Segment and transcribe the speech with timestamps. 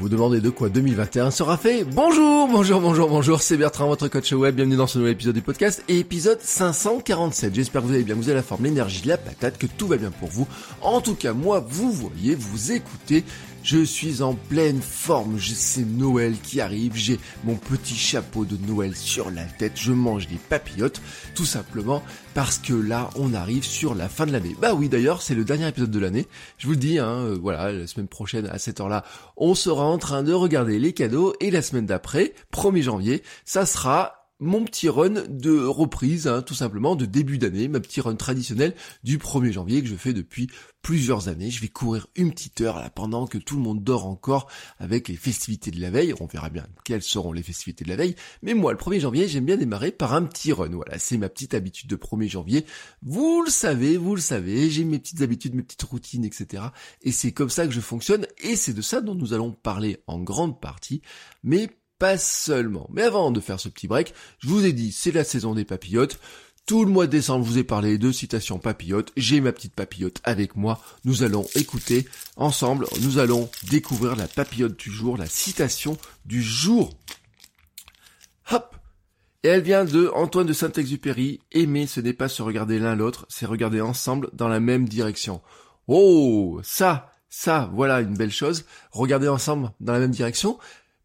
[0.00, 4.32] Vous demandez de quoi 2021 sera fait Bonjour, bonjour, bonjour, bonjour, c'est Bertrand, votre coach
[4.32, 7.54] web, bienvenue dans ce nouvel épisode du podcast, épisode 547.
[7.54, 9.98] J'espère que vous allez bien, vous avez la forme, l'énergie, la patate, que tout va
[9.98, 10.48] bien pour vous.
[10.80, 13.24] En tout cas, moi, vous voyez, vous écoutez,
[13.62, 18.96] je suis en pleine forme, c'est Noël qui arrive, j'ai mon petit chapeau de Noël
[18.96, 21.00] sur la tête, je mange des papillotes,
[21.34, 22.02] tout simplement
[22.34, 24.56] parce que là on arrive sur la fin de l'année.
[24.60, 26.26] Bah oui d'ailleurs c'est le dernier épisode de l'année,
[26.58, 29.04] je vous le dis, hein, euh, voilà, la semaine prochaine à cette heure-là,
[29.36, 33.66] on sera en train de regarder les cadeaux et la semaine d'après, 1er janvier, ça
[33.66, 38.16] sera mon petit run de reprise, hein, tout simplement, de début d'année, ma petit run
[38.16, 38.74] traditionnel
[39.04, 40.48] du 1er janvier que je fais depuis
[40.82, 41.50] plusieurs années.
[41.50, 45.08] Je vais courir une petite heure là pendant que tout le monde dort encore avec
[45.08, 46.14] les festivités de la veille.
[46.20, 48.16] On verra bien quelles seront les festivités de la veille.
[48.42, 50.70] Mais moi, le 1er janvier, j'aime bien démarrer par un petit run.
[50.70, 52.64] Voilà, c'est ma petite habitude de 1er janvier.
[53.02, 56.64] Vous le savez, vous le savez, j'ai mes petites habitudes, mes petites routines, etc.
[57.02, 58.26] Et c'est comme ça que je fonctionne.
[58.38, 61.02] Et c'est de ça dont nous allons parler en grande partie.
[61.42, 61.68] Mais
[62.00, 62.88] pas seulement.
[62.92, 65.66] Mais avant de faire ce petit break, je vous ai dit, c'est la saison des
[65.66, 66.18] papillotes.
[66.66, 69.12] Tout le mois de décembre, je vous ai parlé de citations papillotes.
[69.18, 70.80] J'ai ma petite papillote avec moi.
[71.04, 76.96] Nous allons écouter ensemble, nous allons découvrir la papillote du jour, la citation du jour.
[78.50, 78.76] Hop
[79.44, 81.40] Et elle vient de Antoine de Saint-Exupéry.
[81.52, 85.42] Aimer, ce n'est pas se regarder l'un l'autre, c'est regarder ensemble dans la même direction.
[85.86, 88.64] Oh, ça, ça, voilà une belle chose.
[88.90, 90.58] Regarder ensemble dans la même direction.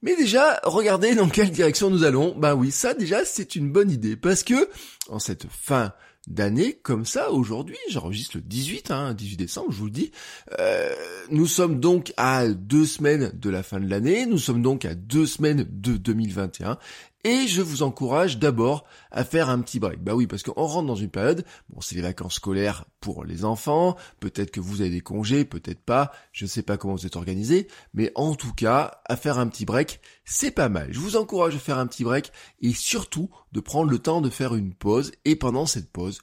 [0.06, 2.36] Mais déjà, regardez dans quelle direction nous allons.
[2.38, 4.16] Ben oui, ça déjà, c'est une bonne idée.
[4.16, 4.70] Parce que,
[5.10, 5.94] en cette fin
[6.28, 10.12] d'année, comme ça, aujourd'hui, j'enregistre le 18, hein, 18 décembre, je vous le dis,
[10.60, 10.94] euh,
[11.32, 14.94] nous sommes donc à deux semaines de la fin de l'année, nous sommes donc à
[14.94, 16.78] deux semaines de 2021,
[17.26, 20.00] et je vous encourage d'abord à faire un petit break.
[20.00, 23.46] Bah oui, parce qu'on rentre dans une période, bon, c'est les vacances scolaires pour les
[23.46, 27.08] enfants, peut-être que vous avez des congés, peut-être pas, je ne sais pas comment vous
[27.08, 30.90] êtes organisé, mais en tout cas, à faire un petit break, c'est pas mal.
[30.92, 32.32] Je vous encourage à faire un petit break
[32.62, 36.22] et surtout de prendre le temps de faire une pause et pendant cette pause,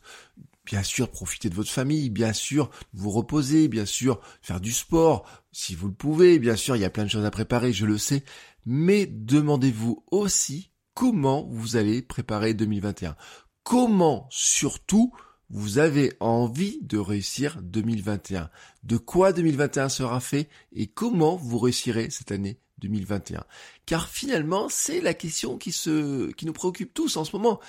[0.64, 5.24] bien sûr profiter de votre famille, bien sûr vous reposer, bien sûr faire du sport
[5.50, 7.86] si vous le pouvez, bien sûr il y a plein de choses à préparer, je
[7.86, 8.22] le sais,
[8.66, 13.16] mais demandez-vous aussi comment vous allez préparer 2021.
[13.62, 15.12] Comment surtout
[15.52, 18.50] vous avez envie de réussir 2021.
[18.84, 23.44] De quoi 2021 sera fait et comment vous réussirez cette année 2021.
[23.84, 27.60] Car finalement, c'est la question qui se, qui nous préoccupe tous en ce moment.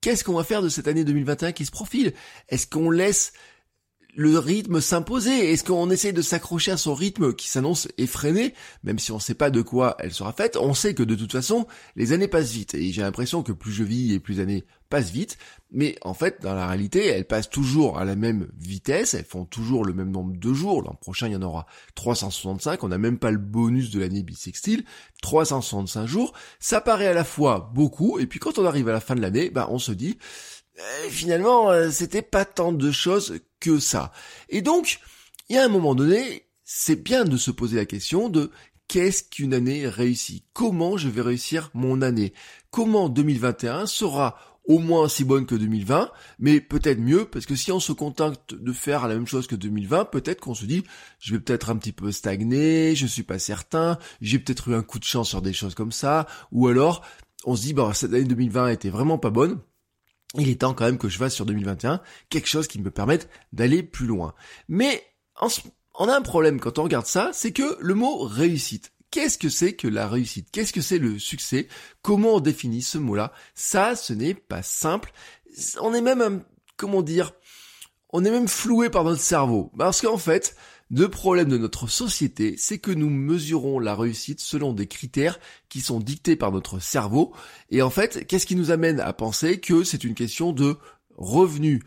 [0.00, 2.14] Qu'est-ce qu'on va faire de cette année 2021 qui se profile?
[2.48, 3.32] Est-ce qu'on laisse
[4.18, 5.52] le rythme s'imposer.
[5.52, 8.52] Est-ce qu'on essaie de s'accrocher à son rythme qui s'annonce effréné,
[8.82, 11.14] même si on ne sait pas de quoi elle sera faite On sait que de
[11.14, 14.34] toute façon, les années passent vite, et j'ai l'impression que plus je vis et plus
[14.34, 15.38] les années passent vite,
[15.70, 19.44] mais en fait, dans la réalité, elles passent toujours à la même vitesse, elles font
[19.44, 22.98] toujours le même nombre de jours, l'an prochain il y en aura 365, on n'a
[22.98, 24.84] même pas le bonus de l'année bissextile,
[25.22, 29.00] 365 jours, ça paraît à la fois beaucoup, et puis quand on arrive à la
[29.00, 30.18] fin de l'année, bah on se dit,
[30.78, 34.12] euh, finalement, euh, c'était pas tant de choses que ça.
[34.48, 35.00] Et donc,
[35.48, 38.50] il y a un moment donné, c'est bien de se poser la question de
[38.86, 40.44] qu'est-ce qu'une année réussie?
[40.52, 42.32] Comment je vais réussir mon année?
[42.70, 47.72] Comment 2021 sera au moins aussi bonne que 2020, mais peut-être mieux, parce que si
[47.72, 50.84] on se contente de faire la même chose que 2020, peut-être qu'on se dit,
[51.20, 54.82] je vais peut-être un petit peu stagner, je suis pas certain, j'ai peut-être eu un
[54.82, 57.02] coup de chance sur des choses comme ça, ou alors,
[57.46, 59.58] on se dit, bah, cette année 2020 était vraiment pas bonne,
[60.34, 63.30] il est temps quand même que je fasse sur 2021 quelque chose qui me permette
[63.52, 64.34] d'aller plus loin.
[64.68, 65.04] Mais
[65.94, 68.92] on a un problème quand on regarde ça, c'est que le mot réussite.
[69.10, 70.50] Qu'est-ce que c'est que la réussite?
[70.52, 71.68] Qu'est-ce que c'est le succès?
[72.02, 73.32] Comment on définit ce mot-là?
[73.54, 75.12] Ça, ce n'est pas simple.
[75.80, 76.44] On est même,
[76.76, 77.32] comment dire,
[78.10, 79.70] on est même floué par notre cerveau.
[79.76, 80.56] Parce qu'en fait,
[80.90, 85.38] le problème de notre société, c'est que nous mesurons la réussite selon des critères
[85.68, 87.34] qui sont dictés par notre cerveau.
[87.70, 90.76] Et en fait, qu'est-ce qui nous amène à penser que c'est une question de
[91.16, 91.82] revenus?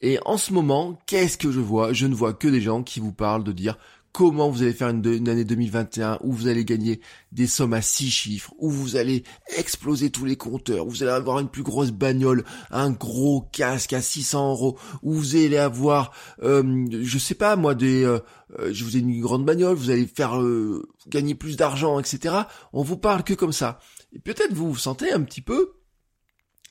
[0.00, 1.92] Et en ce moment, qu'est-ce que je vois?
[1.92, 3.78] Je ne vois que des gens qui vous parlent de dire
[4.14, 7.00] comment vous allez faire une, année 2021 où vous allez gagner
[7.32, 9.24] des sommes à six chiffres, où vous allez
[9.58, 13.92] exploser tous les compteurs, où vous allez avoir une plus grosse bagnole, un gros casque
[13.92, 16.12] à 600 euros, où vous allez avoir,
[16.44, 18.20] euh, je sais pas moi, des, euh,
[18.60, 22.36] euh, je vous ai une grande bagnole, vous allez faire euh, gagner plus d'argent, etc.
[22.72, 23.80] On vous parle que comme ça.
[24.12, 25.72] Et peut-être vous vous sentez un petit peu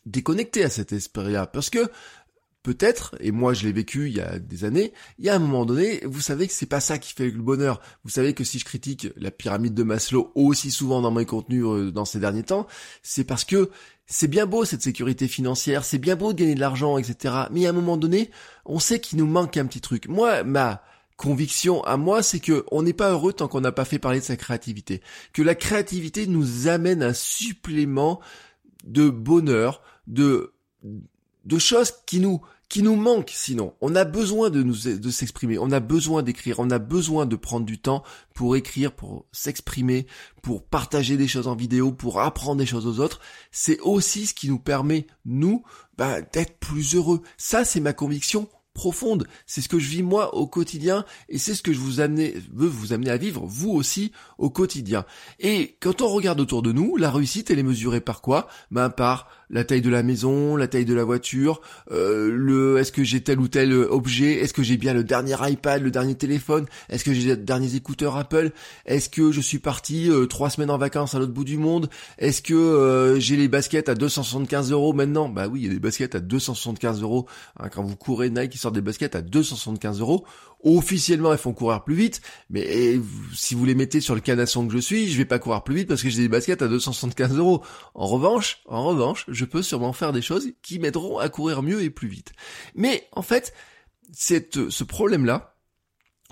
[0.05, 1.89] déconnecté à cet esprit-là, parce que
[2.63, 5.39] peut-être, et moi je l'ai vécu il y a des années, il y a un
[5.39, 7.81] moment donné, vous savez que c'est pas ça qui fait le bonheur.
[8.04, 11.65] Vous savez que si je critique la pyramide de Maslow aussi souvent dans mes contenus
[11.65, 12.65] euh, dans ces derniers temps,
[13.04, 13.69] c'est parce que
[14.06, 17.36] c'est bien beau cette sécurité financière, c'est bien beau de gagner de l'argent, etc.
[17.51, 18.31] Mais à un moment donné,
[18.65, 20.07] on sait qu'il nous manque un petit truc.
[20.07, 20.83] Moi, ma
[21.18, 24.19] conviction à moi, c'est que on n'est pas heureux tant qu'on n'a pas fait parler
[24.19, 25.01] de sa créativité.
[25.33, 28.19] Que la créativité nous amène un supplément
[28.86, 30.54] de bonheur, de
[31.45, 32.42] de choses qui nous
[32.73, 33.75] qui nous manquent sinon.
[33.81, 37.35] On a besoin de nous de s'exprimer, on a besoin d'écrire, on a besoin de
[37.35, 38.01] prendre du temps
[38.33, 40.07] pour écrire, pour s'exprimer,
[40.41, 43.19] pour partager des choses en vidéo, pour apprendre des choses aux autres.
[43.51, 45.61] C'est aussi ce qui nous permet nous
[45.99, 47.21] bah, d'être plus heureux.
[47.37, 49.27] Ça c'est ma conviction profonde.
[49.45, 52.33] C'est ce que je vis moi au quotidien et c'est ce que je vous amener,
[52.51, 55.05] veux vous amener à vivre vous aussi au quotidien.
[55.39, 58.47] Et quand on regarde autour de nous, la réussite elle est mesurée par quoi?
[58.71, 61.61] Ben par la taille de la maison, la taille de la voiture,
[61.91, 65.35] euh, le est-ce que j'ai tel ou tel objet, est-ce que j'ai bien le dernier
[65.39, 68.51] iPad, le dernier téléphone, est-ce que j'ai les derniers écouteurs Apple,
[68.85, 71.89] est-ce que je suis parti euh, trois semaines en vacances à l'autre bout du monde,
[72.17, 75.29] est-ce que euh, j'ai les baskets à 275 euros maintenant?
[75.29, 77.27] Bah oui, il y a des baskets à 275 euros
[77.59, 80.25] hein, quand vous courez Nike, ils sortent des baskets à 275 euros.
[80.63, 82.98] Officiellement, elles font courir plus vite, mais
[83.36, 85.75] si vous les mettez sur le canasson que je suis, je vais pas courir plus
[85.75, 87.62] vite parce que j'ai des baskets à 275 euros.
[87.94, 91.81] En revanche, en revanche, je peux sûrement faire des choses qui m'aideront à courir mieux
[91.83, 92.31] et plus vite.
[92.75, 93.54] Mais en fait,
[94.13, 95.57] cette, ce problème-là,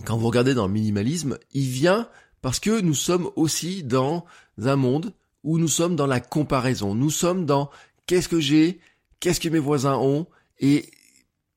[0.05, 2.07] quand vous regardez dans le minimalisme, il vient
[2.41, 4.25] parce que nous sommes aussi dans
[4.61, 5.13] un monde
[5.43, 6.95] où nous sommes dans la comparaison.
[6.95, 7.69] Nous sommes dans
[8.05, 8.79] qu'est-ce que j'ai,
[9.19, 10.27] qu'est-ce que mes voisins ont,
[10.59, 10.89] et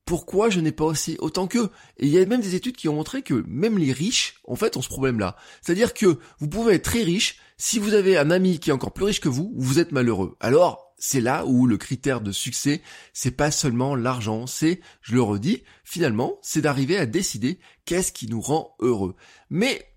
[0.05, 2.87] pourquoi je n'ai pas aussi autant qu'eux Et il y a même des études qui
[2.87, 5.35] ont montré que même les riches, en fait, ont ce problème-là.
[5.61, 8.93] C'est-à-dire que vous pouvez être très riche, si vous avez un ami qui est encore
[8.93, 10.35] plus riche que vous, vous êtes malheureux.
[10.39, 12.81] Alors, c'est là où le critère de succès,
[13.13, 18.27] c'est pas seulement l'argent, c'est, je le redis, finalement, c'est d'arriver à décider qu'est-ce qui
[18.27, 19.15] nous rend heureux.
[19.49, 19.91] Mais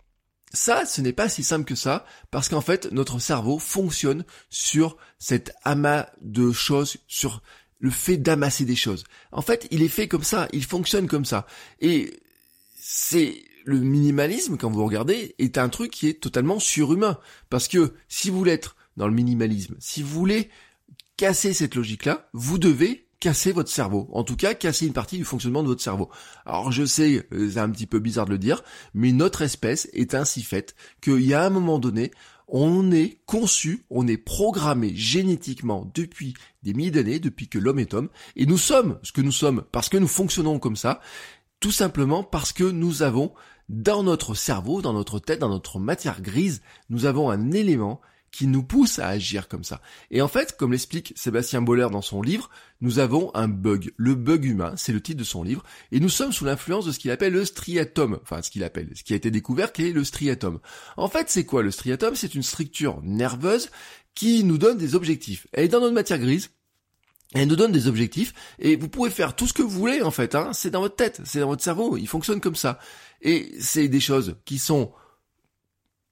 [0.52, 4.96] ça, ce n'est pas si simple que ça, parce qu'en fait, notre cerveau fonctionne sur
[5.18, 7.42] cet amas de choses, sur
[7.80, 9.04] le fait d'amasser des choses.
[9.32, 11.46] En fait, il est fait comme ça, il fonctionne comme ça.
[11.80, 12.20] Et
[12.74, 17.18] c'est le minimalisme, quand vous regardez, est un truc qui est totalement surhumain.
[17.50, 20.48] Parce que si vous voulez être dans le minimalisme, si vous voulez
[21.16, 24.08] casser cette logique-là, vous devez casser votre cerveau.
[24.12, 26.08] En tout cas, casser une partie du fonctionnement de votre cerveau.
[26.46, 28.62] Alors je sais, euh, c'est un petit peu bizarre de le dire,
[28.94, 32.12] mais notre espèce est ainsi faite qu'il y a un moment donné,
[32.48, 37.94] on est conçu, on est programmé génétiquement depuis des milliers d'années, depuis que l'homme est
[37.94, 41.00] homme, et nous sommes ce que nous sommes parce que nous fonctionnons comme ça,
[41.60, 43.32] tout simplement parce que nous avons
[43.68, 48.00] dans notre cerveau, dans notre tête, dans notre matière grise, nous avons un élément
[48.30, 49.80] qui nous pousse à agir comme ça.
[50.10, 53.92] Et en fait, comme l'explique Sébastien Boller dans son livre, nous avons un bug.
[53.96, 56.92] Le bug humain, c'est le titre de son livre, et nous sommes sous l'influence de
[56.92, 58.18] ce qu'il appelle le striatum.
[58.22, 60.60] Enfin, ce qu'il appelle, ce qui a été découvert, qui est le striatum.
[60.96, 62.14] En fait, c'est quoi le striatum?
[62.14, 63.70] C'est une structure nerveuse
[64.14, 65.46] qui nous donne des objectifs.
[65.52, 66.50] Elle est dans notre matière grise,
[67.34, 70.10] elle nous donne des objectifs et vous pouvez faire tout ce que vous voulez en
[70.10, 70.34] fait.
[70.34, 70.52] Hein.
[70.54, 72.78] C'est dans votre tête, c'est dans votre cerveau, il fonctionne comme ça.
[73.20, 74.92] Et c'est des choses qui sont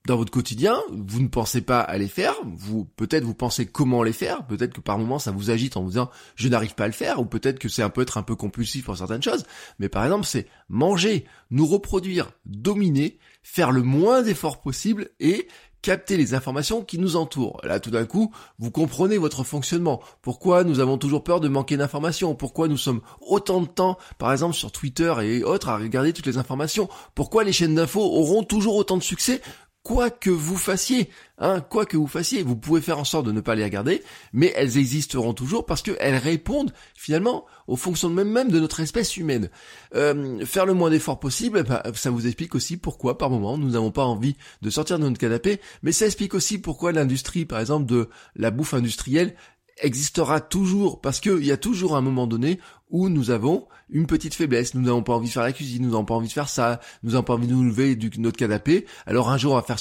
[0.07, 4.03] dans votre quotidien, vous ne pensez pas à les faire, vous peut-être vous pensez comment
[4.03, 6.85] les faire, peut-être que par moment ça vous agite en vous disant je n'arrive pas
[6.85, 9.21] à le faire, ou peut-être que c'est un peu être un peu compulsif pour certaines
[9.21, 9.45] choses,
[9.79, 15.49] mais par exemple c'est manger, nous reproduire, dominer, faire le moins d'efforts possible et
[15.81, 17.61] capter les informations qui nous entourent.
[17.63, 20.01] Là, tout d'un coup, vous comprenez votre fonctionnement.
[20.21, 22.35] Pourquoi nous avons toujours peur de manquer d'informations?
[22.35, 26.25] Pourquoi nous sommes autant de temps, par exemple sur Twitter et autres, à regarder toutes
[26.25, 26.89] les informations?
[27.15, 29.41] Pourquoi les chaînes d'infos auront toujours autant de succès
[29.87, 33.31] quoi que vous fassiez, hein, quoi que vous fassiez, vous pouvez faire en sorte de
[33.31, 34.03] ne pas les regarder,
[34.33, 39.15] mais elles existeront toujours parce qu'elles répondent finalement aux fonctions même même de notre espèce
[39.15, 39.49] humaine.
[39.95, 43.69] Euh, faire le moins d'efforts possible, bah, ça vous explique aussi pourquoi par moment nous
[43.69, 47.61] n'avons pas envie de sortir de notre canapé, mais ça explique aussi pourquoi l'industrie, par
[47.61, 49.35] exemple de la bouffe industrielle,
[49.79, 54.33] existera toujours parce qu'il y a toujours un moment donné où nous avons une petite
[54.33, 54.73] faiblesse.
[54.73, 56.79] Nous n'avons pas envie de faire la cuisine, nous n'avons pas envie de faire ça,
[57.03, 58.85] nous n'avons pas envie de nous lever de notre canapé.
[59.05, 59.79] Alors un jour on va faire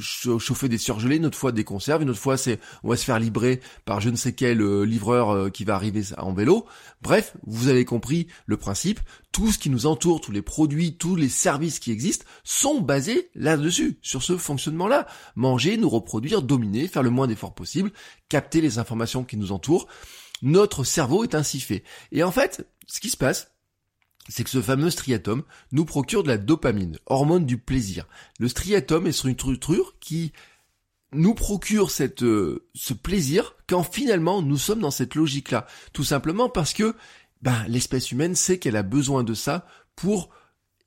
[0.00, 3.04] chauffer des surgelés, une autre fois des conserves, une autre fois c'est on va se
[3.04, 6.66] faire livrer par je ne sais quel euh, livreur euh, qui va arriver en vélo.
[7.02, 9.00] Bref, vous avez compris le principe.
[9.32, 13.30] Tout ce qui nous entoure, tous les produits, tous les services qui existent sont basés
[13.34, 15.06] là-dessus, sur ce fonctionnement-là.
[15.36, 17.92] Manger, nous reproduire, dominer, faire le moins d'efforts possible,
[18.28, 19.88] capter les informations qui nous entourent.
[20.42, 21.84] Notre cerveau est ainsi fait.
[22.10, 23.52] Et en fait, ce qui se passe,
[24.28, 28.06] c'est que ce fameux striatum nous procure de la dopamine, hormone du plaisir.
[28.38, 30.32] Le striatum est sur une structure qui
[31.12, 35.66] nous procure cette, euh, ce plaisir quand finalement nous sommes dans cette logique-là.
[35.92, 36.94] Tout simplement parce que
[37.42, 40.30] ben, l'espèce humaine sait qu'elle a besoin de ça pour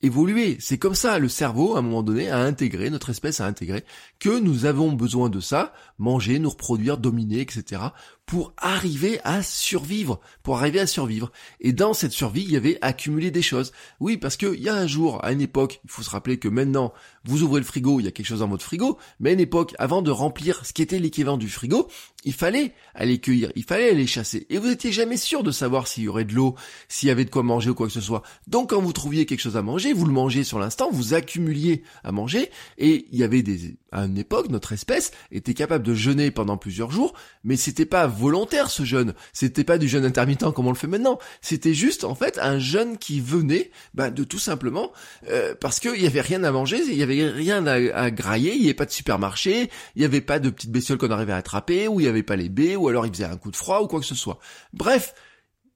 [0.02, 0.58] évoluer.
[0.60, 3.84] C'est comme ça, le cerveau, à un moment donné, a intégré, notre espèce a intégré,
[4.20, 7.82] que nous avons besoin de ça, manger, nous reproduire, dominer, etc.,
[8.26, 11.32] pour arriver à survivre, pour arriver à survivre.
[11.60, 13.72] Et dans cette survie, il y avait accumulé des choses.
[14.00, 16.48] Oui, parce qu'il y a un jour, à une époque, il faut se rappeler que
[16.48, 19.34] maintenant, vous ouvrez le frigo, il y a quelque chose dans votre frigo, mais à
[19.34, 21.88] une époque, avant de remplir ce qui était l'équivalent du frigo,
[22.24, 24.48] il fallait aller cueillir, il fallait aller chasser.
[24.50, 26.56] Et vous n'étiez jamais sûr de savoir s'il y aurait de l'eau,
[26.88, 28.24] s'il y avait de quoi manger ou quoi que ce soit.
[28.48, 31.84] Donc quand vous trouviez quelque chose à manger, vous le mangez sur l'instant, vous accumuliez
[32.04, 35.94] à manger, et il y avait des, à une époque, notre espèce était capable de
[35.94, 37.14] jeûner pendant plusieurs jours,
[37.44, 39.14] mais c'était pas volontaire ce jeûne.
[39.34, 41.20] C'était pas du jeûne intermittent comme on le fait maintenant.
[41.42, 44.92] C'était juste en fait un jeûne qui venait bah, de tout simplement
[45.30, 48.62] euh, parce qu'il y avait rien à manger, il y avait rien à, grailler, il
[48.62, 51.38] y avait pas de supermarché, il y avait pas de petites bestioles qu'on arrivait à
[51.38, 53.56] attraper, ou il y avait pas les baies, ou alors il faisait un coup de
[53.56, 54.40] froid ou quoi que ce soit.
[54.74, 55.14] Bref,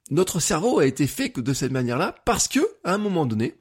[0.10, 3.56] notre cerveau a été fait de cette manière-là parce que à un moment donné,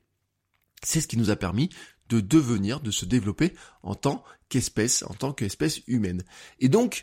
[0.82, 1.70] c'est ce qui nous a permis
[2.08, 6.25] de devenir, de se développer en tant qu'espèce, en tant qu'espèce humaine.
[6.58, 7.02] Et donc,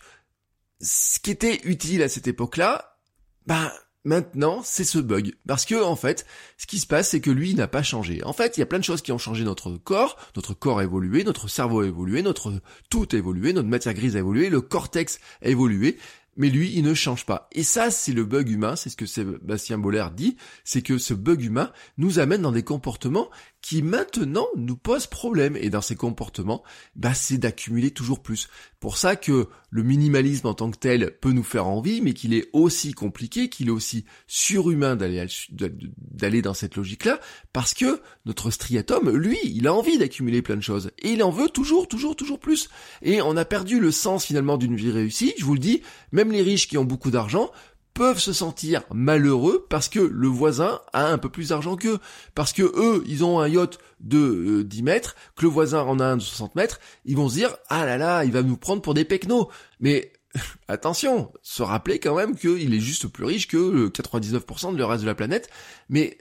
[0.82, 2.98] ce qui était utile à cette époque-là,
[3.46, 3.72] bah
[4.04, 5.36] maintenant c'est ce bug.
[5.48, 6.26] Parce que en fait,
[6.58, 8.24] ce qui se passe, c'est que lui n'a pas changé.
[8.24, 10.18] En fait, il y a plein de choses qui ont changé notre corps.
[10.36, 12.54] Notre corps a évolué, notre cerveau a évolué, notre
[12.90, 15.98] tout a évolué, notre matière grise a évolué, le cortex a évolué
[16.38, 17.48] mais lui, il ne change pas.
[17.52, 21.14] Et ça, c'est le bug humain, c'est ce que Sébastien Boller dit, c'est que ce
[21.14, 23.30] bug humain nous amène dans des comportements
[23.66, 25.58] qui maintenant nous posent problème.
[25.60, 26.62] Et dans ces comportements,
[26.96, 28.48] bah, c'est d'accumuler toujours plus.
[28.80, 32.36] Pour ça que le minimalisme en tant que tel peut nous faire envie, mais qu'il
[32.36, 37.20] est aussi compliqué, qu'il est aussi surhumain d'aller d'aller dans cette logique-là,
[37.54, 40.92] parce que notre striatum, lui, il a envie d'accumuler plein de choses.
[41.00, 42.70] Et il en veut toujours, toujours, toujours plus.
[43.02, 45.82] Et on a perdu le sens finalement d'une vie réussie, je vous le dis,
[46.12, 47.50] même les riches qui ont beaucoup d'argent
[47.96, 51.98] peuvent se sentir malheureux parce que le voisin a un peu plus d'argent qu'eux.
[52.36, 56.00] Parce que eux, ils ont un yacht de 10 euh, mètres, que le voisin en
[56.00, 58.58] a un de 60 mètres, ils vont se dire, ah là là, il va nous
[58.58, 59.48] prendre pour des pecnos.
[59.80, 60.12] Mais
[60.68, 65.04] attention, se rappeler quand même qu'il est juste plus riche que 99% de le reste
[65.04, 65.50] de la planète.
[65.88, 66.18] Mais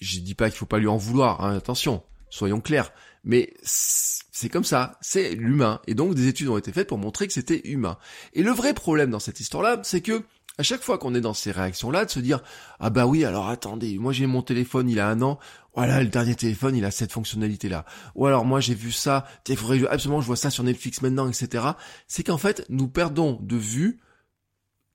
[0.00, 2.92] je dis pas qu'il faut pas lui en vouloir, hein, attention, soyons clairs.
[3.24, 5.80] Mais c'est comme ça, c'est l'humain.
[5.86, 7.98] Et donc des études ont été faites pour montrer que c'était humain.
[8.32, 10.24] Et le vrai problème dans cette histoire-là, c'est que
[10.58, 12.42] à chaque fois qu'on est dans ces réactions-là, de se dire
[12.80, 15.38] ah bah oui alors attendez, moi j'ai mon téléphone il a un an,
[15.74, 19.56] voilà le dernier téléphone il a cette fonctionnalité-là, ou alors moi j'ai vu ça, il
[19.56, 21.64] faudrait absolument je vois ça sur Netflix maintenant, etc.
[22.06, 24.00] C'est qu'en fait nous perdons de vue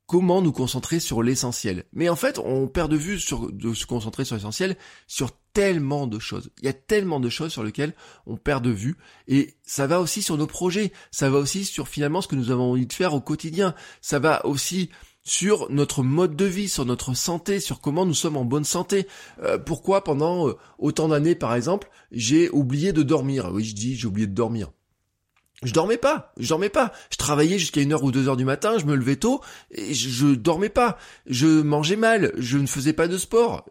[0.08, 1.84] comment nous concentrer sur l'essentiel.
[1.92, 6.08] Mais en fait, on perd de vue sur, de se concentrer sur l'essentiel sur tellement
[6.08, 6.50] de choses.
[6.62, 7.94] Il y a tellement de choses sur lesquelles
[8.26, 8.96] on perd de vue.
[9.28, 10.94] Et ça va aussi sur nos projets.
[11.12, 13.76] Ça va aussi sur finalement ce que nous avons envie de faire au quotidien.
[14.02, 14.90] Ça va aussi
[15.27, 19.07] sur notre mode de vie, sur notre santé, sur comment nous sommes en bonne santé.
[19.43, 23.50] Euh, pourquoi pendant euh, autant d'années, par exemple, j'ai oublié de dormir?
[23.51, 24.72] Oui, je dis j'ai oublié de dormir.
[25.64, 26.94] Je dormais pas, je dormais pas.
[27.10, 29.96] Je travaillais jusqu'à une heure ou deux heures du matin, je me levais tôt et
[29.96, 31.00] je, dormais pas.
[31.26, 33.66] Je mangeais mal, je ne faisais pas de sport.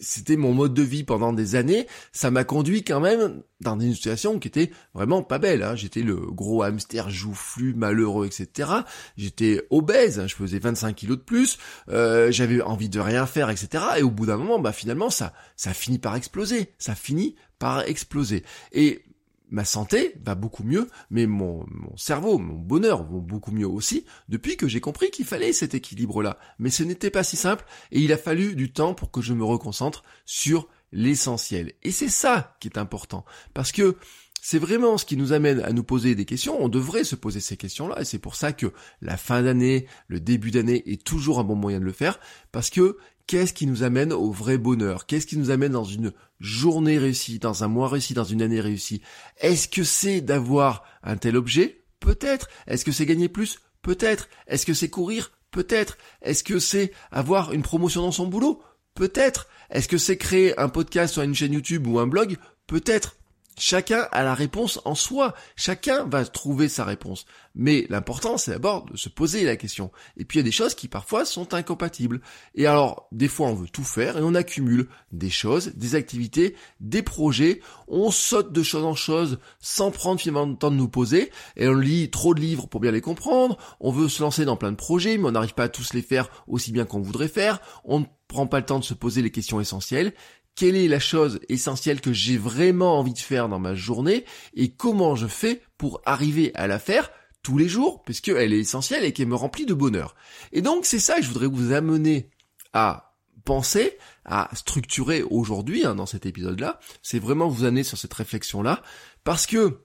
[0.00, 1.86] C'était mon mode de vie pendant des années.
[2.12, 5.62] Ça m'a conduit quand même dans une situation qui était vraiment pas belle.
[5.62, 5.76] Hein.
[5.76, 8.68] J'étais le gros hamster joufflu, malheureux, etc.
[9.16, 10.26] J'étais obèse, hein.
[10.26, 11.56] je faisais 25 kilos de plus.
[11.88, 13.82] Euh, J'avais envie de rien faire, etc.
[13.96, 16.74] Et au bout d'un moment, bah finalement, ça, ça finit par exploser.
[16.78, 18.44] Ça finit par exploser.
[18.72, 19.04] Et
[19.50, 24.04] ma santé va beaucoup mieux, mais mon, mon, cerveau, mon bonheur vont beaucoup mieux aussi,
[24.28, 26.38] depuis que j'ai compris qu'il fallait cet équilibre-là.
[26.58, 29.34] Mais ce n'était pas si simple, et il a fallu du temps pour que je
[29.34, 31.72] me reconcentre sur l'essentiel.
[31.82, 33.96] Et c'est ça qui est important, parce que
[34.42, 36.56] c'est vraiment ce qui nous amène à nous poser des questions.
[36.62, 40.20] On devrait se poser ces questions-là, et c'est pour ça que la fin d'année, le
[40.20, 42.18] début d'année est toujours un bon moyen de le faire,
[42.52, 42.96] parce que
[43.30, 45.06] qu'est-ce qui nous amène au vrai bonheur?
[45.06, 48.60] Qu'est-ce qui nous amène dans une journée réussie, dans un mois réussi, dans une année
[48.60, 49.02] réussie?
[49.38, 51.84] Est-ce que c'est d'avoir un tel objet?
[52.00, 52.48] Peut-être.
[52.66, 53.60] Est-ce que c'est gagner plus?
[53.82, 54.28] Peut-être.
[54.48, 55.30] Est-ce que c'est courir?
[55.52, 55.96] Peut-être.
[56.22, 58.64] Est-ce que c'est avoir une promotion dans son boulot?
[58.96, 59.46] Peut-être.
[59.70, 62.36] Est-ce que c'est créer un podcast sur une chaîne YouTube ou un blog?
[62.66, 63.16] Peut-être.
[63.62, 65.34] Chacun a la réponse en soi.
[65.54, 67.26] Chacun va trouver sa réponse.
[67.54, 69.92] Mais l'important, c'est d'abord de se poser la question.
[70.16, 72.22] Et puis il y a des choses qui parfois sont incompatibles.
[72.54, 76.56] Et alors, des fois, on veut tout faire et on accumule des choses, des activités,
[76.80, 77.60] des projets.
[77.86, 81.30] On saute de chose en chose sans prendre finalement le temps de nous poser.
[81.58, 83.58] Et on lit trop de livres pour bien les comprendre.
[83.78, 86.00] On veut se lancer dans plein de projets, mais on n'arrive pas à tous les
[86.00, 87.60] faire aussi bien qu'on voudrait faire.
[87.84, 90.14] On ne prend pas le temps de se poser les questions essentielles
[90.54, 94.70] quelle est la chose essentielle que j'ai vraiment envie de faire dans ma journée et
[94.70, 97.10] comment je fais pour arriver à la faire
[97.42, 100.14] tous les jours, puisqu'elle est essentielle et qu'elle me remplit de bonheur.
[100.52, 102.28] Et donc c'est ça que je voudrais vous amener
[102.72, 103.14] à
[103.44, 106.78] penser, à structurer aujourd'hui hein, dans cet épisode-là.
[107.02, 108.82] C'est vraiment vous amener sur cette réflexion-là,
[109.24, 109.80] parce que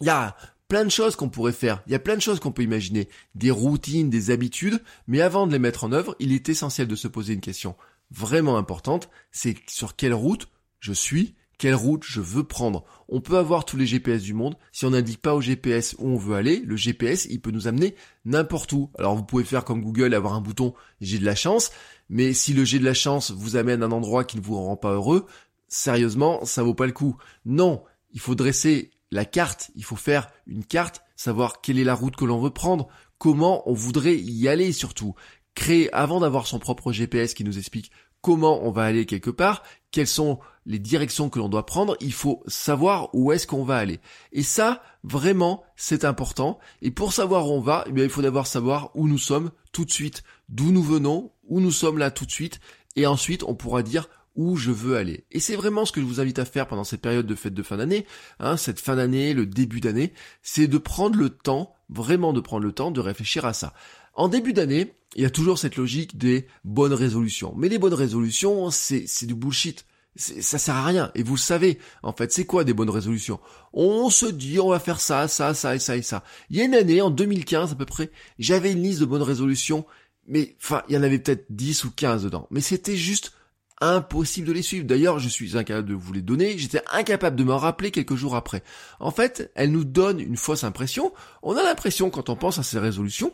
[0.00, 0.36] il y a
[0.68, 3.08] plein de choses qu'on pourrait faire, il y a plein de choses qu'on peut imaginer,
[3.34, 6.96] des routines, des habitudes, mais avant de les mettre en œuvre, il est essentiel de
[6.96, 7.76] se poser une question
[8.12, 10.48] vraiment importante, c'est sur quelle route
[10.80, 12.84] je suis, quelle route je veux prendre.
[13.08, 16.08] On peut avoir tous les GPS du monde, si on n'indique pas au GPS où
[16.08, 18.90] on veut aller, le GPS, il peut nous amener n'importe où.
[18.98, 21.70] Alors vous pouvez faire comme Google, avoir un bouton j'ai de la chance,
[22.08, 24.56] mais si le j'ai de la chance vous amène à un endroit qui ne vous
[24.56, 25.26] rend pas heureux,
[25.68, 27.16] sérieusement, ça vaut pas le coup.
[27.44, 31.94] Non, il faut dresser la carte, il faut faire une carte, savoir quelle est la
[31.94, 32.88] route que l'on veut prendre,
[33.18, 35.14] comment on voudrait y aller surtout
[35.54, 37.92] créer avant d'avoir son propre GPS qui nous explique
[38.22, 42.12] comment on va aller quelque part, quelles sont les directions que l'on doit prendre, il
[42.12, 44.00] faut savoir où est-ce qu'on va aller.
[44.32, 46.58] Et ça, vraiment, c'est important.
[46.80, 49.84] Et pour savoir où on va, eh il faut d'abord savoir où nous sommes tout
[49.84, 52.60] de suite, d'où nous venons, où nous sommes là tout de suite,
[52.96, 55.24] et ensuite on pourra dire où je veux aller.
[55.30, 57.54] Et c'est vraiment ce que je vous invite à faire pendant cette période de fête
[57.54, 58.06] de fin d'année,
[58.38, 60.12] hein, cette fin d'année, le début d'année,
[60.42, 63.74] c'est de prendre le temps, vraiment de prendre le temps de réfléchir à ça.
[64.14, 67.54] En début d'année, il y a toujours cette logique des bonnes résolutions.
[67.56, 69.84] Mais les bonnes résolutions, c'est, c'est du bullshit.
[70.16, 71.10] Ça sert à rien.
[71.14, 73.40] Et vous le savez, en fait, c'est quoi des bonnes résolutions?
[73.72, 76.22] On se dit, on va faire ça, ça, ça et ça et ça.
[76.50, 79.22] Il y a une année, en 2015 à peu près, j'avais une liste de bonnes
[79.22, 79.86] résolutions,
[80.26, 82.46] mais enfin, il y en avait peut-être 10 ou 15 dedans.
[82.50, 83.32] Mais c'était juste
[83.80, 84.86] impossible de les suivre.
[84.86, 88.36] D'ailleurs, je suis incapable de vous les donner, j'étais incapable de m'en rappeler quelques jours
[88.36, 88.62] après.
[89.00, 91.12] En fait, elles nous donnent une fausse impression.
[91.42, 93.32] On a l'impression, quand on pense à ces résolutions,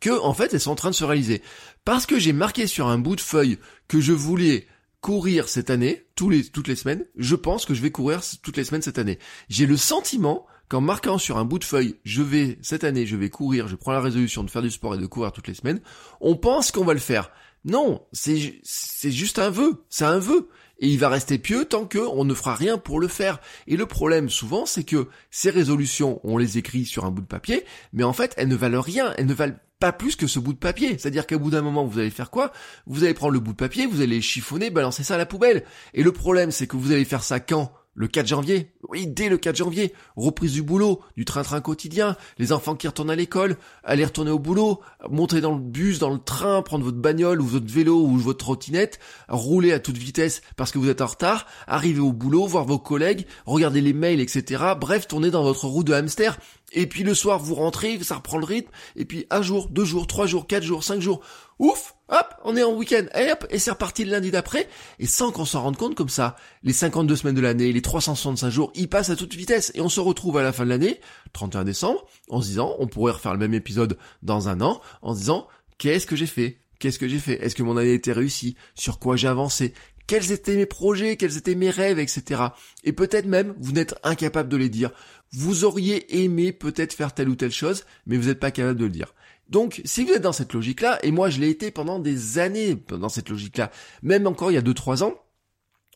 [0.00, 1.42] que en fait elles sont en train de se réaliser.
[1.84, 4.66] Parce que j'ai marqué sur un bout de feuille que je voulais
[5.00, 8.56] courir cette année, tous les, toutes les semaines, je pense que je vais courir toutes
[8.56, 9.18] les semaines cette année.
[9.48, 13.14] J'ai le sentiment qu'en marquant sur un bout de feuille, je vais, cette année, je
[13.14, 15.54] vais courir, je prends la résolution de faire du sport et de courir toutes les
[15.54, 15.80] semaines,
[16.20, 17.30] on pense qu'on va le faire.
[17.64, 20.48] Non, c'est, c'est juste un vœu, c'est un vœu.
[20.78, 23.40] Et il va rester pieux tant qu'on ne fera rien pour le faire.
[23.66, 27.26] Et le problème souvent, c'est que ces résolutions, on les écrit sur un bout de
[27.26, 30.38] papier, mais en fait, elles ne valent rien, elles ne valent pas plus que ce
[30.38, 30.98] bout de papier.
[30.98, 32.52] C'est-à-dire qu'à bout d'un moment, vous allez faire quoi?
[32.86, 35.64] Vous allez prendre le bout de papier, vous allez chiffonner, balancer ça à la poubelle.
[35.94, 37.72] Et le problème, c'est que vous allez faire ça quand?
[37.98, 42.52] Le 4 janvier, oui, dès le 4 janvier, reprise du boulot, du train-train quotidien, les
[42.52, 46.18] enfants qui retournent à l'école, aller retourner au boulot, monter dans le bus, dans le
[46.18, 50.72] train, prendre votre bagnole ou votre vélo ou votre trottinette, rouler à toute vitesse parce
[50.72, 54.62] que vous êtes en retard, arriver au boulot, voir vos collègues, regarder les mails, etc.
[54.78, 56.36] Bref, tourner dans votre roue de hamster.
[56.72, 58.70] Et puis le soir, vous rentrez, ça reprend le rythme.
[58.96, 61.20] Et puis un jour, deux jours, trois jours, quatre jours, cinq jours,
[61.58, 65.06] ouf, hop, on est en week-end, et hop, et c'est reparti le lundi d'après, et
[65.06, 68.72] sans qu'on s'en rende compte comme ça, les 52 semaines de l'année, les 365 jours,
[68.74, 71.00] ils passent à toute vitesse, et on se retrouve à la fin de l'année,
[71.32, 75.14] 31 décembre, en se disant, on pourrait refaire le même épisode dans un an, en
[75.14, 75.48] se disant,
[75.78, 76.58] qu'est-ce que j'ai fait?
[76.78, 77.42] Qu'est-ce que j'ai fait?
[77.42, 78.56] Est-ce que mon année était réussie?
[78.74, 79.72] Sur quoi j'ai avancé?
[80.06, 81.16] Quels étaient mes projets?
[81.16, 82.42] Quels étaient mes rêves, etc.
[82.84, 84.90] Et peut-être même, vous n'êtes incapable de les dire.
[85.32, 88.84] Vous auriez aimé peut-être faire telle ou telle chose, mais vous n'êtes pas capable de
[88.84, 89.14] le dire.
[89.48, 92.76] Donc, si vous êtes dans cette logique-là, et moi je l'ai été pendant des années
[92.88, 93.70] dans cette logique-là,
[94.02, 95.14] même encore il y a 2-3 ans,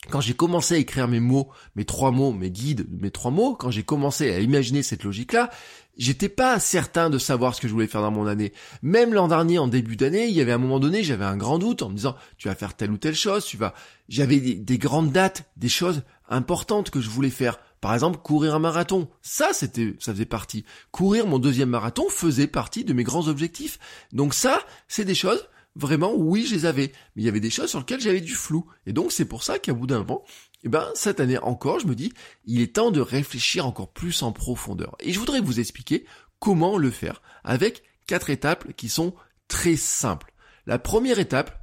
[0.09, 3.55] quand j'ai commencé à écrire mes mots, mes trois mots, mes guides, mes trois mots,
[3.55, 5.51] quand j'ai commencé à imaginer cette logique-là,
[5.99, 8.53] j'étais pas certain de savoir ce que je voulais faire dans mon année.
[8.83, 11.59] Même l'an dernier, en début d'année, il y avait un moment donné, j'avais un grand
[11.59, 13.75] doute en me disant, tu vas faire telle ou telle chose, tu vas,
[14.09, 17.61] j'avais des grandes dates, des choses importantes que je voulais faire.
[17.81, 19.09] Par exemple, courir un marathon.
[19.23, 20.65] Ça, c'était, ça faisait partie.
[20.91, 23.79] Courir mon deuxième marathon faisait partie de mes grands objectifs.
[24.13, 26.93] Donc ça, c'est des choses, vraiment, oui, je les avais.
[27.17, 28.67] Mais il y avait des choses sur lesquelles j'avais du flou.
[28.87, 30.25] Et donc, c'est pour ça qu'à bout d'un moment,
[30.63, 32.13] eh ben, cette année encore, je me dis,
[32.45, 34.97] il est temps de réfléchir encore plus en profondeur.
[35.01, 36.05] Et je voudrais vous expliquer
[36.39, 39.15] comment le faire avec quatre étapes qui sont
[39.49, 40.33] très simples.
[40.67, 41.60] La première étape,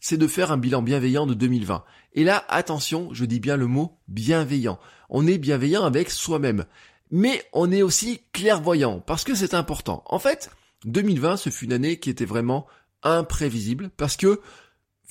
[0.00, 1.84] c'est de faire un bilan bienveillant de 2020.
[2.14, 4.78] Et là, attention, je dis bien le mot bienveillant.
[5.08, 6.64] On est bienveillant avec soi-même.
[7.10, 10.02] Mais on est aussi clairvoyant, parce que c'est important.
[10.06, 10.50] En fait,
[10.84, 12.66] 2020, ce fut une année qui était vraiment
[13.02, 14.40] imprévisible, parce que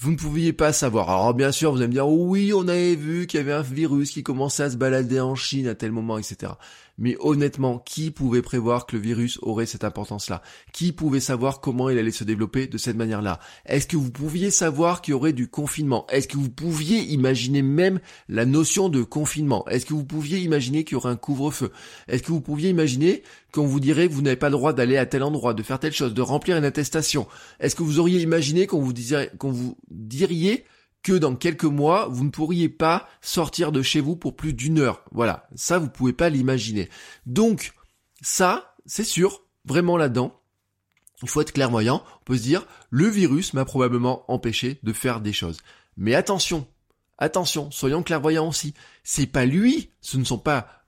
[0.01, 1.09] vous ne pouviez pas savoir.
[1.09, 3.61] Alors bien sûr, vous allez me dire, oui, on avait vu qu'il y avait un
[3.61, 6.53] virus qui commençait à se balader en Chine à tel moment, etc.
[6.97, 10.41] Mais honnêtement, qui pouvait prévoir que le virus aurait cette importance-là?
[10.71, 13.39] Qui pouvait savoir comment il allait se développer de cette manière-là?
[13.65, 16.07] Est-ce que vous pouviez savoir qu'il y aurait du confinement?
[16.07, 19.65] Est-ce que vous pouviez imaginer même la notion de confinement?
[19.67, 21.71] Est-ce que vous pouviez imaginer qu'il y aurait un couvre-feu?
[22.07, 25.05] Est-ce que vous pouviez imaginer qu'on vous dirait vous n'avez pas le droit d'aller à
[25.05, 27.27] tel endroit, de faire telle chose, de remplir une attestation
[27.59, 28.93] Est-ce que vous auriez imaginé qu'on vous,
[29.37, 30.65] qu'on vous diriez
[31.01, 34.79] que dans quelques mois, vous ne pourriez pas sortir de chez vous pour plus d'une
[34.79, 35.03] heure?
[35.11, 36.89] Voilà, ça, vous pouvez pas l'imaginer.
[37.25, 37.73] Donc,
[38.21, 40.39] ça, c'est sûr, vraiment là-dedans,
[41.21, 42.03] il faut être clairvoyant.
[42.21, 45.59] On peut se dire, le virus m'a probablement empêché de faire des choses.
[45.97, 46.67] Mais attention,
[47.17, 48.73] attention, soyons clairvoyants aussi.
[49.03, 50.78] C'est pas lui, ce ne sont pas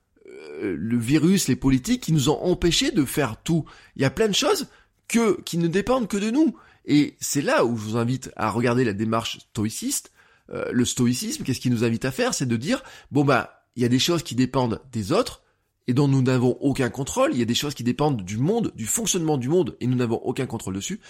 [0.60, 3.64] le virus, les politiques qui nous ont empêchés de faire tout.
[3.96, 4.68] Il y a plein de choses
[5.08, 6.56] que, qui ne dépendent que de nous.
[6.84, 10.12] Et c'est là où je vous invite à regarder la démarche stoïciste.
[10.50, 12.34] Euh, le stoïcisme, qu'est-ce qu'il nous invite à faire?
[12.34, 15.42] C'est de dire, bon bah, il y a des choses qui dépendent des autres,
[15.88, 18.72] et dont nous n'avons aucun contrôle, il y a des choses qui dépendent du monde,
[18.74, 21.00] du fonctionnement du monde, et nous n'avons aucun contrôle dessus,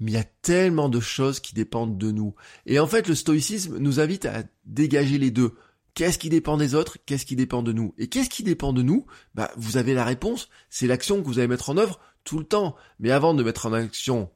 [0.00, 2.34] mais il y a tellement de choses qui dépendent de nous.
[2.66, 5.54] Et en fait, le stoïcisme nous invite à dégager les deux.
[5.94, 6.98] Qu'est-ce qui dépend des autres?
[7.06, 7.94] Qu'est-ce qui dépend de nous?
[7.98, 9.06] Et qu'est-ce qui dépend de nous?
[9.34, 10.48] Bah, vous avez la réponse.
[10.68, 12.74] C'est l'action que vous allez mettre en œuvre tout le temps.
[12.98, 14.30] Mais avant de mettre en action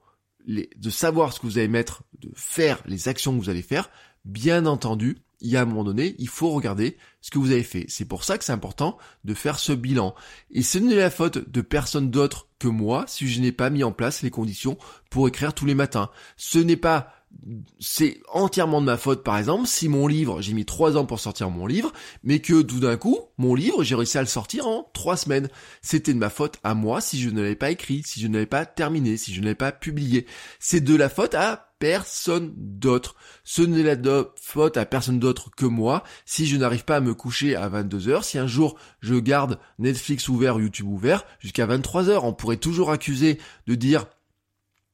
[0.46, 3.90] de savoir ce que vous allez mettre, de faire les actions que vous allez faire,
[4.24, 7.62] bien entendu, il y a un moment donné, il faut regarder ce que vous avez
[7.62, 7.84] fait.
[7.88, 10.14] C'est pour ça que c'est important de faire ce bilan.
[10.50, 13.84] Et ce n'est la faute de personne d'autre que moi si je n'ai pas mis
[13.84, 14.78] en place les conditions
[15.10, 16.10] pour écrire tous les matins.
[16.36, 17.12] Ce n'est pas
[17.78, 21.20] c'est entièrement de ma faute, par exemple, si mon livre, j'ai mis trois ans pour
[21.20, 24.66] sortir mon livre, mais que tout d'un coup, mon livre, j'ai réussi à le sortir
[24.66, 25.48] en trois semaines.
[25.82, 28.34] C'était de ma faute à moi si je ne l'avais pas écrit, si je ne
[28.34, 30.26] l'avais pas terminé, si je ne l'avais pas publié.
[30.58, 33.14] C'est de la faute à personne d'autre.
[33.44, 37.14] Ce n'est la faute à personne d'autre que moi si je n'arrive pas à me
[37.14, 42.08] coucher à 22 heures, si un jour je garde Netflix ouvert, YouTube ouvert jusqu'à 23
[42.08, 42.24] heures.
[42.24, 44.06] On pourrait toujours accuser de dire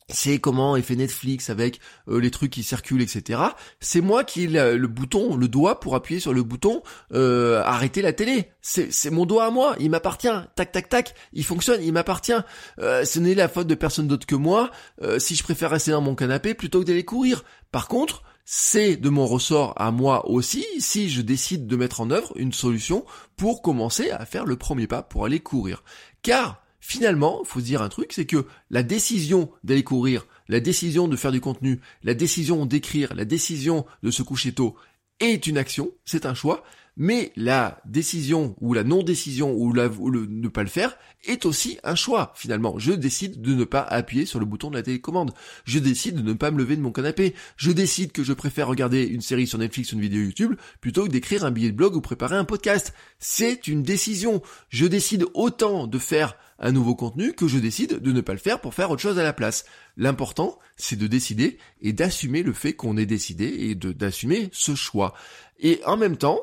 [0.08, 3.40] c'est comment est fait Netflix avec euh, les trucs qui circulent, etc.
[3.80, 8.02] C'est moi qui ai le, bouton, le doigt pour appuyer sur le bouton euh, arrêter
[8.02, 8.50] la télé.
[8.60, 10.28] C'est mon doigt à moi, il m'appartient.
[10.56, 12.32] Tac tac tac, il fonctionne, il m'appartient.
[12.78, 14.70] Euh, ce n'est la faute de personne d'autre que moi.
[15.18, 17.44] si je préfère rester dans mon canapé plutôt que d'aller courir.
[17.72, 22.10] Par contre, c'est de mon ressort à moi aussi si je décide de mettre en
[22.10, 25.82] œuvre une solution pour commencer à faire le premier pas pour aller courir.
[26.22, 31.08] Car finalement, faut se dire un truc, c'est que la décision d'aller courir, la décision
[31.08, 34.76] de faire du contenu, la décision d'écrire, la décision de se coucher tôt
[35.18, 36.62] est une action, c'est un choix,
[36.98, 41.94] mais la décision ou la non-décision ou, le ne pas le faire est aussi un
[41.94, 42.78] choix finalement.
[42.78, 45.32] Je décide de ne pas appuyer sur le bouton de la télécommande.
[45.64, 47.34] Je décide de ne pas me lever de mon canapé.
[47.56, 51.04] Je décide que je préfère regarder une série sur Netflix ou une vidéo YouTube plutôt
[51.04, 52.92] que d'écrire un billet de blog ou préparer un podcast.
[53.18, 54.42] C'est une décision.
[54.68, 58.38] Je décide autant de faire un nouveau contenu que je décide de ne pas le
[58.38, 59.64] faire pour faire autre chose à la place.
[59.96, 65.14] L'important, c'est de décider et d'assumer le fait qu'on ait décidé et d'assumer ce choix.
[65.60, 66.40] Et en même temps,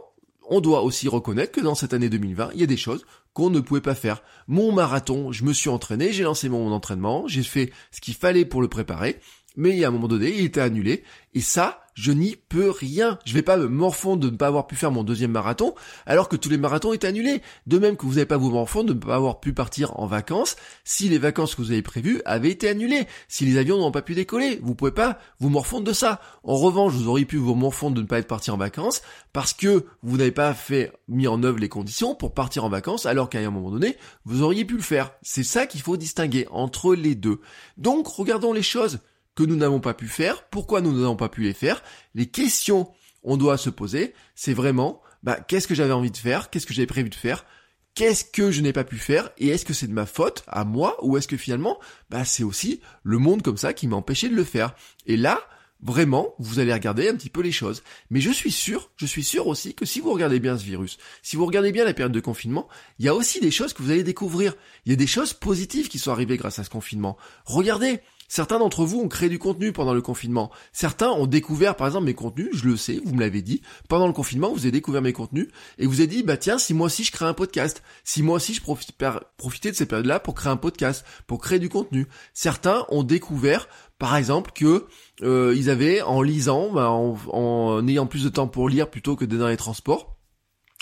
[0.49, 3.49] on doit aussi reconnaître que dans cette année 2020, il y a des choses qu'on
[3.49, 4.21] ne pouvait pas faire.
[4.47, 8.43] Mon marathon, je me suis entraîné, j'ai lancé mon entraînement, j'ai fait ce qu'il fallait
[8.43, 9.19] pour le préparer,
[9.55, 13.19] mais a un moment donné, il était annulé, et ça, je n'y peux rien.
[13.25, 16.29] Je vais pas me morfondre de ne pas avoir pu faire mon deuxième marathon, alors
[16.29, 17.41] que tous les marathons étaient annulés.
[17.67, 20.07] De même que vous n'avez pas vous morfondre de ne pas avoir pu partir en
[20.07, 23.91] vacances si les vacances que vous avez prévues avaient été annulées, si les avions n'ont
[23.91, 24.59] pas pu décoller.
[24.61, 26.21] Vous pouvez pas vous morfondre de ça.
[26.43, 29.01] En revanche, vous auriez pu vous morfondre de ne pas être parti en vacances
[29.33, 33.05] parce que vous n'avez pas fait, mis en œuvre les conditions pour partir en vacances,
[33.05, 35.11] alors qu'à un moment donné, vous auriez pu le faire.
[35.21, 37.39] C'est ça qu'il faut distinguer entre les deux.
[37.77, 38.99] Donc, regardons les choses
[39.45, 41.83] que nous n'avons pas pu faire, pourquoi nous n'avons pas pu les faire,
[42.15, 42.91] les questions
[43.23, 46.73] on doit se poser, c'est vraiment, bah, qu'est-ce que j'avais envie de faire, qu'est-ce que
[46.73, 47.45] j'avais prévu de faire,
[47.93, 50.63] qu'est-ce que je n'ai pas pu faire, et est-ce que c'est de ma faute à
[50.63, 54.29] moi, ou est-ce que finalement, bah, c'est aussi le monde comme ça qui m'a empêché
[54.29, 54.75] de le faire.
[55.05, 55.41] Et là,
[55.81, 57.83] vraiment, vous allez regarder un petit peu les choses.
[58.09, 60.97] Mais je suis sûr, je suis sûr aussi que si vous regardez bien ce virus,
[61.21, 62.67] si vous regardez bien la période de confinement,
[62.99, 64.55] il y a aussi des choses que vous allez découvrir.
[64.85, 67.17] Il y a des choses positives qui sont arrivées grâce à ce confinement.
[67.45, 68.01] Regardez,
[68.33, 70.51] Certains d'entre vous ont créé du contenu pendant le confinement.
[70.71, 73.61] Certains ont découvert, par exemple, mes contenus, je le sais, vous me l'avez dit.
[73.89, 76.73] Pendant le confinement, vous avez découvert mes contenus et vous avez dit, bah tiens, si
[76.73, 78.93] moi aussi je crée un podcast, si moi aussi je profite,
[79.35, 82.07] profiter de ces périodes-là pour créer un podcast, pour créer du contenu.
[82.33, 83.67] Certains ont découvert,
[83.99, 84.85] par exemple, que
[85.23, 89.17] euh, ils avaient, en lisant, bah, en, en ayant plus de temps pour lire plutôt
[89.17, 90.20] que dans les transports,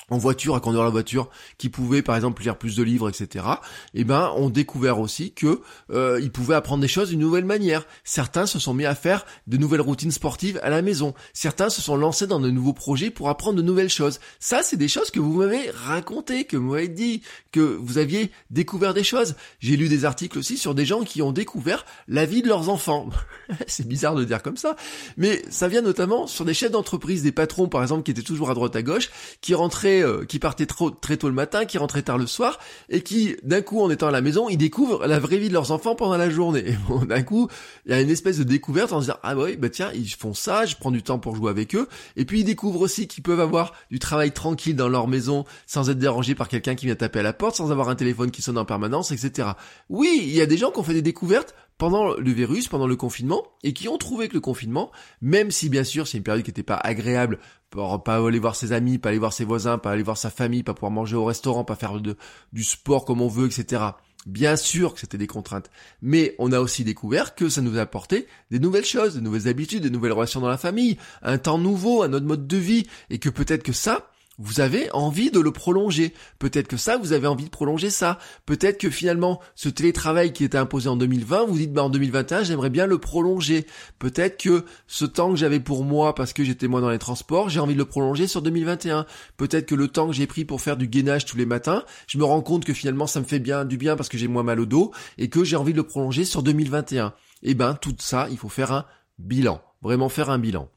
[0.09, 3.45] en voiture à conduire la voiture, qui pouvaient par exemple lire plus de livres, etc.
[3.93, 7.85] Eh ben, ont découvert aussi que euh, ils pouvaient apprendre des choses d'une nouvelle manière.
[8.03, 11.13] Certains se sont mis à faire de nouvelles routines sportives à la maison.
[11.33, 14.19] Certains se sont lancés dans de nouveaux projets pour apprendre de nouvelles choses.
[14.39, 18.31] Ça, c'est des choses que vous m'avez racontées, que vous m'avez dit, que vous aviez
[18.49, 19.35] découvert des choses.
[19.59, 22.69] J'ai lu des articles aussi sur des gens qui ont découvert la vie de leurs
[22.69, 23.09] enfants.
[23.67, 24.75] c'est bizarre de dire comme ça,
[25.17, 28.49] mais ça vient notamment sur des chefs d'entreprise, des patrons par exemple qui étaient toujours
[28.49, 29.09] à droite à gauche,
[29.41, 32.59] qui rentraient euh, qui partaient trop, très tôt le matin, qui rentraient tard le soir,
[32.89, 35.53] et qui, d'un coup, en étant à la maison, ils découvrent la vraie vie de
[35.53, 36.77] leurs enfants pendant la journée.
[37.07, 37.47] D'un coup,
[37.85, 39.91] il y a une espèce de découverte en se disant, ah bah oui, bah tiens,
[39.93, 42.81] ils font ça, je prends du temps pour jouer avec eux, et puis ils découvrent
[42.81, 46.75] aussi qu'ils peuvent avoir du travail tranquille dans leur maison, sans être dérangés par quelqu'un
[46.75, 49.49] qui vient taper à la porte, sans avoir un téléphone qui sonne en permanence, etc.
[49.89, 52.85] Oui, il y a des gens qui ont fait des découvertes pendant le virus, pendant
[52.85, 56.23] le confinement, et qui ont trouvé que le confinement, même si bien sûr c'est une
[56.23, 57.39] période qui n'était pas agréable
[57.69, 60.29] pour pas aller voir ses amis, pas aller voir ses voisins, pas aller voir sa
[60.29, 63.81] famille, pas pouvoir manger au restaurant, pas faire du sport comme on veut, etc.
[64.25, 67.81] Bien sûr que c'était des contraintes, mais on a aussi découvert que ça nous a
[67.81, 71.57] apporté des nouvelles choses, de nouvelles habitudes, de nouvelles relations dans la famille, un temps
[71.57, 74.08] nouveau, un autre mode de vie, et que peut-être que ça,
[74.39, 76.13] vous avez envie de le prolonger.
[76.39, 78.17] Peut-être que ça, vous avez envie de prolonger ça.
[78.45, 82.43] Peut-être que finalement, ce télétravail qui était imposé en 2020, vous dites, bah, en 2021,
[82.43, 83.67] j'aimerais bien le prolonger.
[83.99, 87.49] Peut-être que ce temps que j'avais pour moi, parce que j'étais moi dans les transports,
[87.49, 89.05] j'ai envie de le prolonger sur 2021.
[89.35, 92.17] Peut-être que le temps que j'ai pris pour faire du gainage tous les matins, je
[92.17, 94.43] me rends compte que finalement, ça me fait bien du bien parce que j'ai moins
[94.43, 97.13] mal au dos et que j'ai envie de le prolonger sur 2021.
[97.43, 98.85] Eh ben, tout ça, il faut faire un
[99.17, 99.61] bilan.
[99.81, 100.69] Vraiment faire un bilan.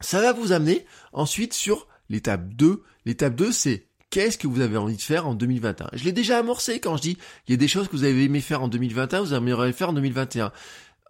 [0.00, 2.82] Ça va vous amener ensuite sur l'étape 2.
[3.04, 6.38] L'étape 2, c'est qu'est-ce que vous avez envie de faire en 2021 Je l'ai déjà
[6.38, 8.68] amorcé quand je dis il y a des choses que vous avez aimé faire en
[8.68, 10.52] 2021, vous aimeriez faire en 2021.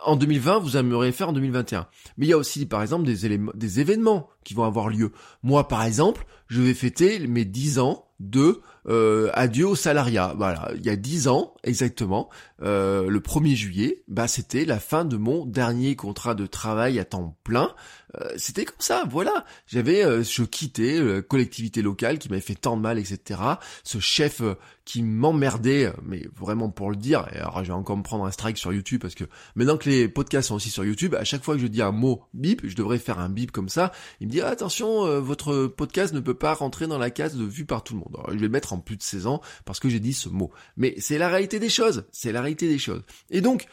[0.04, 1.86] En 2020, vous aimeriez faire en 2021.
[2.18, 5.10] Mais il y a aussi, par exemple, des, éléments, des événements qui vont avoir lieu.
[5.42, 10.34] Moi, par exemple, je vais fêter mes 10 ans de euh, adieu au salariat.
[10.36, 12.30] Voilà, il y a 10 ans exactement,
[12.62, 17.04] euh, le 1er juillet, bah c'était la fin de mon dernier contrat de travail à
[17.04, 17.74] temps plein.
[18.18, 19.44] Euh, c'était comme ça, voilà.
[19.66, 23.40] J'avais, euh, je quittais la collectivité locale qui m'avait fait tant de mal, etc.
[23.82, 24.40] Ce chef
[24.84, 27.26] qui m'emmerdait, mais vraiment pour le dire.
[27.34, 29.24] Et alors je vais encore me prendre un strike sur YouTube parce que
[29.56, 31.90] maintenant que les podcasts sont aussi sur YouTube, à chaque fois que je dis un
[31.90, 33.92] mot bip, je devrais faire un bip comme ça.
[34.20, 37.66] Il me dit attention, votre podcast ne peut pas rentrer dans la case de vue
[37.66, 38.05] par tout le monde.
[38.28, 40.50] Je vais le mettre en plus de 16 ans parce que j'ai dit ce mot.
[40.76, 42.06] Mais c'est la réalité des choses.
[42.12, 43.02] C'est la réalité des choses.
[43.30, 43.66] Et donc,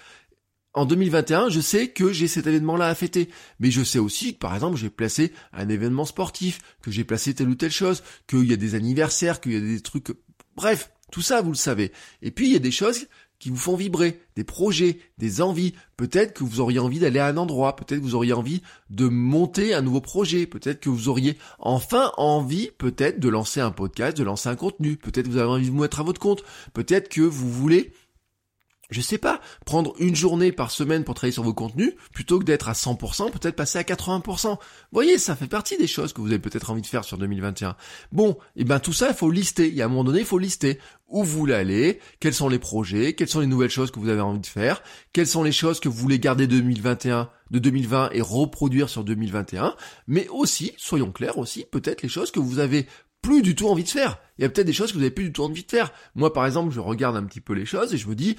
[0.74, 3.30] en 2021, je sais que j'ai cet événement-là à fêter.
[3.60, 7.34] Mais je sais aussi que, par exemple, j'ai placé un événement sportif, que j'ai placé
[7.34, 10.08] telle ou telle chose, qu'il y a des anniversaires, qu'il y a des trucs...
[10.56, 11.91] Bref, tout ça, vous le savez.
[12.22, 13.08] Et puis, il y a des choses
[13.44, 15.74] qui vous font vibrer, des projets, des envies.
[15.98, 19.10] Peut-être que vous auriez envie d'aller à un endroit, peut-être que vous auriez envie de
[19.10, 24.16] monter un nouveau projet, peut-être que vous auriez enfin envie peut-être de lancer un podcast,
[24.16, 26.42] de lancer un contenu, peut-être que vous avez envie de vous mettre à votre compte,
[26.74, 27.92] peut-être que vous voulez
[28.94, 32.46] je sais pas, prendre une journée par semaine pour travailler sur vos contenus, plutôt que
[32.46, 34.50] d'être à 100%, peut-être passer à 80%.
[34.52, 34.58] Vous
[34.92, 37.76] voyez, ça fait partie des choses que vous avez peut-être envie de faire sur 2021.
[38.12, 39.68] Bon, et eh ben tout ça, il faut lister.
[39.68, 40.80] Il y a un moment donné, il faut lister
[41.14, 44.10] où vous voulez aller, quels sont les projets, quelles sont les nouvelles choses que vous
[44.10, 44.82] avez envie de faire,
[45.14, 49.04] quelles sont les choses que vous voulez garder de 2021, de 2020 et reproduire sur
[49.04, 49.76] 2021,
[50.08, 52.88] mais aussi, soyons clairs aussi, peut-être les choses que vous avez
[53.22, 54.18] plus du tout envie de faire.
[54.38, 55.92] Il y a peut-être des choses que vous avez plus du tout envie de faire.
[56.16, 58.36] Moi, par exemple, je regarde un petit peu les choses et je me dis,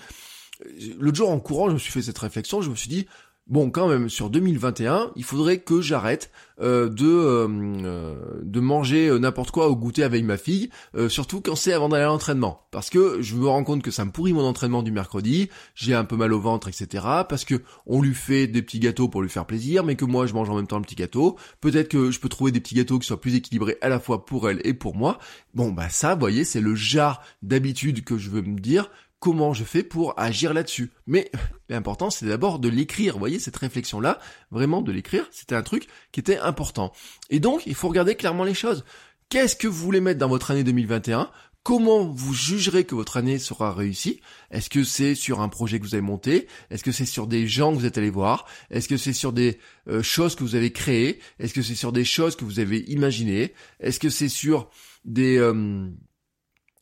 [0.98, 3.06] l'autre jour en courant, je me suis fait cette réflexion, je me suis dit,
[3.46, 7.48] bon, quand même, sur 2021, il faudrait que j'arrête euh, de euh,
[7.84, 10.70] euh, de manger n'importe quoi au goûter avec ma fille,
[11.08, 14.04] surtout quand c'est avant d'aller à l'entraînement, parce que je me rends compte que ça
[14.04, 17.04] me pourrit mon entraînement du mercredi, j'ai un peu mal au ventre, etc.
[17.28, 20.26] Parce que on lui fait des petits gâteaux pour lui faire plaisir, mais que moi
[20.26, 21.36] je mange en même temps le petit gâteau.
[21.60, 24.24] Peut-être que je peux trouver des petits gâteaux qui soient plus équilibrés à la fois
[24.24, 25.18] pour elle et pour moi.
[25.54, 28.90] Bon, bah ça, vous voyez, c'est le jar d'habitude que je veux me dire
[29.24, 30.90] comment je fais pour agir là-dessus.
[31.06, 31.30] Mais
[31.70, 33.14] l'important, c'est d'abord de l'écrire.
[33.14, 36.92] Vous voyez, cette réflexion-là, vraiment de l'écrire, c'était un truc qui était important.
[37.30, 38.84] Et donc, il faut regarder clairement les choses.
[39.30, 41.30] Qu'est-ce que vous voulez mettre dans votre année 2021
[41.62, 44.20] Comment vous jugerez que votre année sera réussie?
[44.50, 46.46] Est-ce que c'est sur un projet que vous avez monté?
[46.68, 48.44] Est-ce que c'est sur des gens que vous êtes allés voir?
[48.68, 49.58] Est-ce que c'est sur des
[49.88, 51.18] euh, choses que vous avez créées?
[51.38, 53.54] Est-ce que c'est sur des choses que vous avez imaginées?
[53.80, 54.68] Est-ce que c'est sur
[55.06, 55.38] des...
[55.38, 55.88] Euh,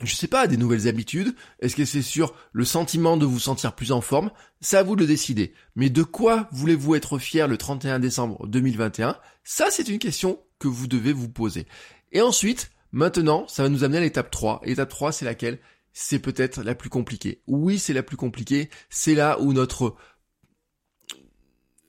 [0.07, 3.75] je sais pas, des nouvelles habitudes Est-ce que c'est sur le sentiment de vous sentir
[3.75, 4.31] plus en forme?
[4.61, 5.55] C'est à vous de le décider.
[5.77, 10.69] Mais de quoi voulez-vous être fier le 31 décembre 2021 Ça, c'est une question que
[10.69, 11.67] vous devez vous poser.
[12.13, 14.63] Et ensuite, maintenant, ça va nous amener à l'étape 3.
[14.65, 15.59] L'étape 3, c'est laquelle?
[15.93, 17.43] C'est peut-être la plus compliquée.
[17.47, 18.71] Oui, c'est la plus compliquée.
[18.89, 19.95] C'est là où notre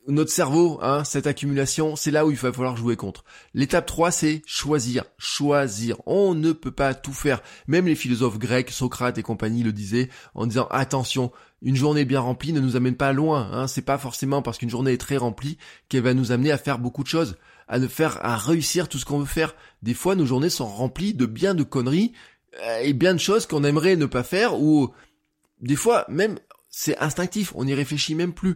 [0.07, 3.23] notre cerveau, hein, cette accumulation, c'est là où il va falloir jouer contre.
[3.53, 6.01] L'étape 3, c'est choisir, choisir.
[6.05, 7.41] On ne peut pas tout faire.
[7.67, 12.19] Même les philosophes grecs, Socrate et compagnie le disaient en disant attention, une journée bien
[12.19, 13.49] remplie ne nous amène pas loin.
[13.51, 13.67] Hein.
[13.67, 16.79] C'est pas forcément parce qu'une journée est très remplie qu'elle va nous amener à faire
[16.79, 17.37] beaucoup de choses,
[17.67, 19.55] à ne faire, à réussir tout ce qu'on veut faire.
[19.81, 22.11] Des fois, nos journées sont remplies de bien de conneries
[22.61, 24.93] euh, et bien de choses qu'on aimerait ne pas faire ou
[25.61, 26.37] des fois même
[26.75, 28.55] c'est instinctif, on n'y réfléchit même plus.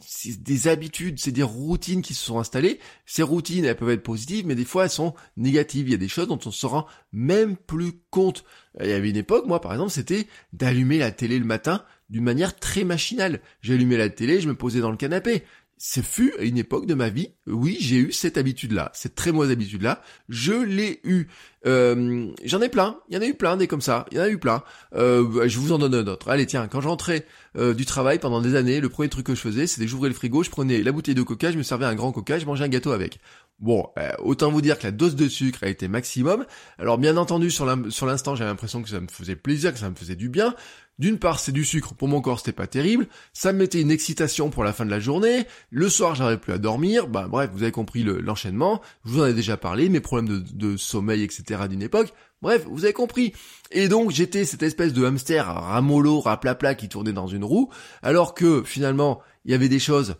[0.00, 2.80] C'est des habitudes, c'est des routines qui se sont installées.
[3.04, 5.86] Ces routines, elles peuvent être positives, mais des fois elles sont négatives.
[5.86, 8.44] Il y a des choses dont on se rend même plus compte.
[8.80, 12.24] Il y avait une époque, moi par exemple, c'était d'allumer la télé le matin d'une
[12.24, 13.42] manière très machinale.
[13.60, 15.44] J'allumais la télé, je me posais dans le canapé
[15.78, 19.32] ce fut à une époque de ma vie, oui, j'ai eu cette habitude-là, cette très
[19.32, 21.28] mauvaise habitude-là, je l'ai eu.
[21.66, 24.20] Euh, J'en ai plein, il y en a eu plein des comme ça, il y
[24.20, 24.62] en a eu plein.
[24.94, 26.28] Euh, je vous en donne un autre.
[26.28, 29.40] Allez, tiens, quand j'entrais euh, du travail pendant des années, le premier truc que je
[29.40, 31.94] faisais, c'était j'ouvrais le frigo, je prenais la bouteille de coca, je me servais un
[31.94, 33.20] grand coca, je mangeais un gâteau avec.
[33.58, 36.46] Bon, euh, autant vous dire que la dose de sucre a été maximum.
[36.78, 39.96] Alors bien entendu, sur l'instant, j'avais l'impression que ça me faisait plaisir, que ça me
[39.96, 40.54] faisait du bien.
[40.98, 43.92] D'une part, c'est du sucre, pour mon corps c'était pas terrible, ça me mettait une
[43.92, 47.50] excitation pour la fin de la journée, le soir j'arrivais plus à dormir, bah bref,
[47.52, 51.68] vous avez compris l'enchaînement, je vous en ai déjà parlé, mes problèmes de, sommeil, etc.
[51.70, 53.32] d'une époque, bref, vous avez compris.
[53.70, 57.70] Et donc j'étais cette espèce de hamster ramolo, raplapla qui tournait dans une roue,
[58.02, 60.16] alors que finalement, il y avait des choses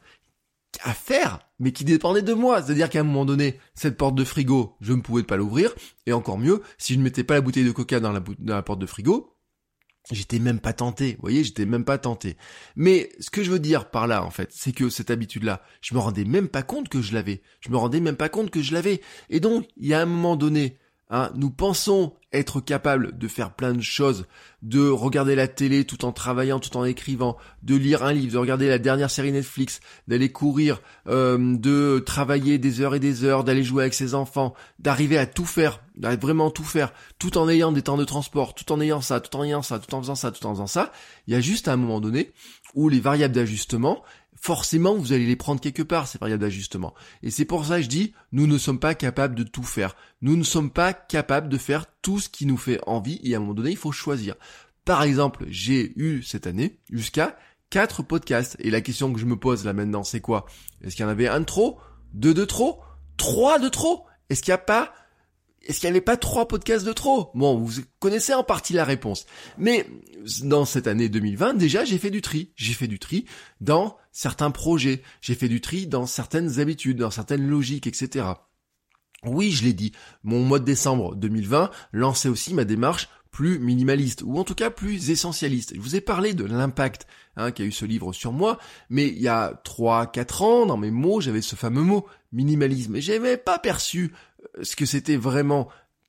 [0.82, 2.62] à faire, mais qui dépendaient de moi.
[2.62, 5.74] C'est-à-dire qu'à un moment donné, cette porte de frigo, je ne pouvais pas l'ouvrir,
[6.06, 8.54] et encore mieux, si je ne mettais pas la bouteille de coca dans la, dans
[8.54, 9.38] la porte de frigo,
[10.10, 12.38] J'étais même pas tenté, vous voyez, j'étais même pas tenté.
[12.76, 15.94] Mais ce que je veux dire par là, en fait, c'est que cette habitude-là, je
[15.94, 17.42] me rendais même pas compte que je l'avais.
[17.60, 19.02] Je me rendais même pas compte que je l'avais.
[19.28, 20.78] Et donc, il y a un moment donné,
[21.10, 24.26] Hein, nous pensons être capables de faire plein de choses,
[24.60, 28.38] de regarder la télé tout en travaillant, tout en écrivant, de lire un livre, de
[28.38, 33.44] regarder la dernière série Netflix, d'aller courir, euh, de travailler des heures et des heures,
[33.44, 37.48] d'aller jouer avec ses enfants, d'arriver à tout faire, d'arriver vraiment tout faire, tout en
[37.48, 40.02] ayant des temps de transport, tout en ayant ça, tout en ayant ça, tout en
[40.02, 40.92] faisant ça, tout en faisant ça.
[41.26, 42.32] Il y a juste un moment donné
[42.74, 44.02] où les variables d'ajustement,
[44.40, 46.94] forcément vous allez les prendre quelque part, ces variables d'ajustement.
[47.22, 49.96] Et c'est pour ça que je dis, nous ne sommes pas capables de tout faire.
[50.22, 53.38] Nous ne sommes pas capables de faire tout ce qui nous fait envie et à
[53.38, 54.34] un moment donné, il faut choisir.
[54.84, 57.36] Par exemple, j'ai eu cette année jusqu'à
[57.70, 58.56] quatre podcasts.
[58.58, 60.46] Et la question que je me pose là maintenant, c'est quoi?
[60.82, 61.78] Est-ce qu'il y en avait un de trop?
[62.14, 62.80] Deux de trop?
[63.16, 64.06] Trois de trop?
[64.30, 64.92] Est-ce qu'il n'y a pas
[65.68, 67.30] est-ce qu'il n'y avait pas trois podcasts de trop?
[67.34, 69.26] Bon, vous connaissez en partie la réponse.
[69.58, 69.86] Mais
[70.42, 72.52] dans cette année 2020, déjà, j'ai fait du tri.
[72.56, 73.26] J'ai fait du tri
[73.60, 75.02] dans certains projets.
[75.20, 78.26] J'ai fait du tri dans certaines habitudes, dans certaines logiques, etc.
[79.24, 84.22] Oui, je l'ai dit, mon mois de décembre 2020 lançait aussi ma démarche plus minimaliste,
[84.24, 85.74] ou en tout cas plus essentialiste.
[85.74, 89.20] Je vous ai parlé de l'impact hein, qu'a eu ce livre sur moi, mais il
[89.20, 93.58] y a 3-4 ans, dans mes mots, j'avais ce fameux mot, minimalisme, et j'avais pas
[93.58, 94.14] perçu
[94.62, 95.68] ce que c'était vraiment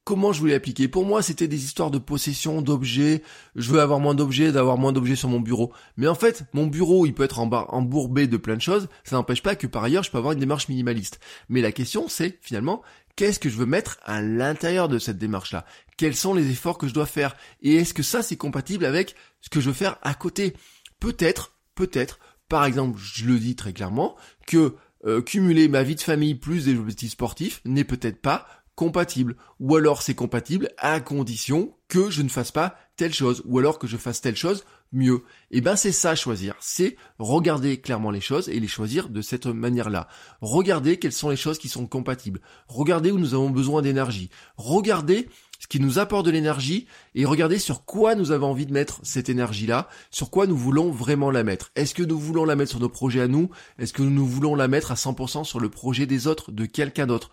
[0.09, 0.87] comment je voulais appliquer.
[0.87, 3.21] Pour moi, c'était des histoires de possession, d'objets.
[3.55, 5.71] Je veux avoir moins d'objets, d'avoir moins d'objets sur mon bureau.
[5.97, 8.87] Mais en fait, mon bureau, il peut être embourbé de plein de choses.
[9.03, 11.19] Ça n'empêche pas que par ailleurs, je peux avoir une démarche minimaliste.
[11.47, 12.81] Mais la question, c'est finalement,
[13.15, 15.63] qu'est-ce que je veux mettre à l'intérieur de cette démarche-là?
[15.95, 17.35] Quels sont les efforts que je dois faire?
[17.61, 20.55] Et est-ce que ça, c'est compatible avec ce que je veux faire à côté?
[20.99, 24.15] Peut-être, peut-être, par exemple, je le dis très clairement,
[24.47, 24.73] que
[25.05, 29.35] euh, cumuler ma vie de famille plus des objectifs sportifs n'est peut-être pas compatible.
[29.59, 33.41] Ou alors c'est compatible à condition que je ne fasse pas telle chose.
[33.45, 35.23] Ou alors que je fasse telle chose mieux.
[35.51, 36.55] Et eh ben c'est ça choisir.
[36.59, 40.07] C'est regarder clairement les choses et les choisir de cette manière-là.
[40.41, 42.41] Regarder quelles sont les choses qui sont compatibles.
[42.67, 44.29] Regarder où nous avons besoin d'énergie.
[44.55, 45.27] Regarder
[45.59, 48.99] ce qui nous apporte de l'énergie et regarder sur quoi nous avons envie de mettre
[49.03, 51.71] cette énergie-là, sur quoi nous voulons vraiment la mettre.
[51.75, 53.49] Est-ce que nous voulons la mettre sur nos projets à nous?
[53.77, 57.07] Est-ce que nous voulons la mettre à 100% sur le projet des autres, de quelqu'un
[57.07, 57.29] d'autre?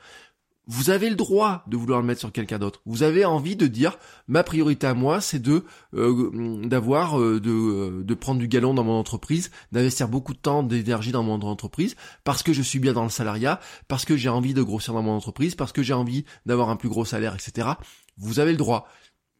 [0.68, 2.82] Vous avez le droit de vouloir le mettre sur quelqu'un d'autre.
[2.86, 5.62] Vous avez envie de dire ma priorité à moi, c'est de
[5.94, 10.38] euh, d'avoir euh, de, euh, de prendre du galon dans mon entreprise, d'investir beaucoup de
[10.38, 14.16] temps, d'énergie dans mon entreprise, parce que je suis bien dans le salariat, parce que
[14.16, 17.04] j'ai envie de grossir dans mon entreprise, parce que j'ai envie d'avoir un plus gros
[17.04, 17.68] salaire, etc.
[18.16, 18.88] Vous avez le droit.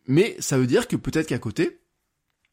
[0.07, 1.81] Mais ça veut dire que peut-être qu'à côté,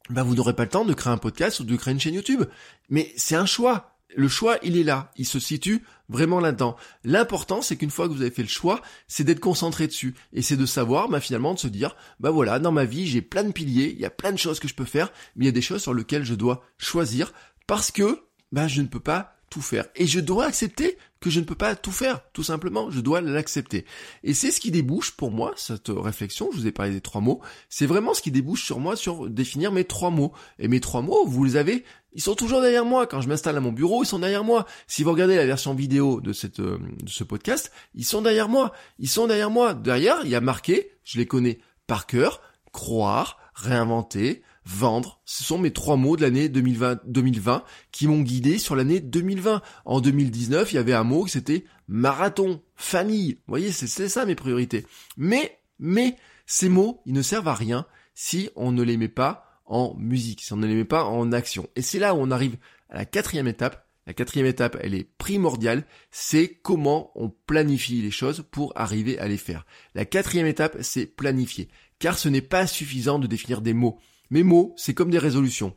[0.10, 2.16] bah vous n'aurez pas le temps de créer un podcast ou de créer une chaîne
[2.16, 2.44] YouTube.
[2.90, 5.12] Mais c'est un choix le choix, il est là.
[5.18, 6.76] Il se situe vraiment là-dedans.
[7.04, 10.16] L'important, c'est qu'une fois que vous avez fait le choix, c'est d'être concentré dessus.
[10.34, 13.22] Et c'est de savoir, bah, finalement, de se dire, bah voilà, dans ma vie, j'ai
[13.22, 15.48] plein de piliers, il y a plein de choses que je peux faire, mais il
[15.48, 17.34] y a des choses sur lesquelles je dois choisir
[17.68, 19.86] parce que, bah, je ne peux pas faire.
[19.96, 23.22] Et je dois accepter que je ne peux pas tout faire, tout simplement, je dois
[23.22, 23.86] l'accepter.
[24.24, 27.22] Et c'est ce qui débouche pour moi, cette réflexion, je vous ai parlé des trois
[27.22, 27.40] mots,
[27.70, 30.34] c'est vraiment ce qui débouche sur moi, sur définir mes trois mots.
[30.60, 33.08] Et mes trois mots, vous les avez, ils sont toujours derrière moi.
[33.08, 34.66] Quand je m'installe à mon bureau, ils sont derrière moi.
[34.88, 38.50] Si vous regardez la version vidéo de, cette, euh, de ce podcast, ils sont derrière
[38.50, 38.72] moi.
[39.00, 39.74] Ils sont derrière moi.
[39.74, 45.22] Derrière, il y a marqué, je les connais par cœur, croire, réinventer, vendre.
[45.26, 49.62] Ce sont mes trois mots de l'année 2020, 2020 qui m'ont guidé sur l'année 2020.
[49.86, 53.34] En 2019, il y avait un mot qui c'était marathon, famille.
[53.34, 54.86] Vous voyez, c'est ça mes priorités.
[55.18, 59.62] Mais, mais, ces mots, ils ne servent à rien si on ne les met pas
[59.66, 61.68] en musique, si on ne les met pas en action.
[61.76, 62.58] Et c'est là où on arrive
[62.90, 63.88] à la quatrième étape.
[64.06, 69.30] La quatrième étape, elle est primordiale, c'est comment on planifie les choses pour arriver à
[69.30, 69.66] les faire.
[69.96, 71.70] La quatrième étape, c'est planifier.
[72.00, 74.00] Car ce n'est pas suffisant de définir des mots.
[74.34, 75.76] Mes mots, c'est comme des résolutions.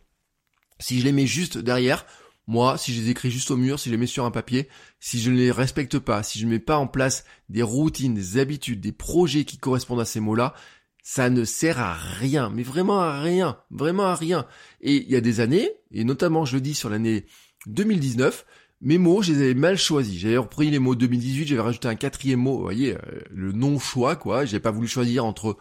[0.78, 2.06] Si je les mets juste derrière,
[2.46, 4.66] moi, si je les écris juste au mur, si je les mets sur un papier,
[4.98, 8.14] si je ne les respecte pas, si je ne mets pas en place des routines,
[8.14, 10.54] des habitudes, des projets qui correspondent à ces mots-là,
[11.02, 14.46] ça ne sert à rien, mais vraiment à rien, vraiment à rien.
[14.80, 17.26] Et il y a des années, et notamment je le dis sur l'année
[17.66, 18.46] 2019,
[18.82, 20.18] mes mots, je les avais mal choisis.
[20.18, 24.16] J'avais repris les mots 2018, j'avais rajouté un quatrième mot, vous voyez, euh, le non-choix,
[24.16, 24.44] quoi.
[24.44, 25.56] J'ai pas voulu choisir entre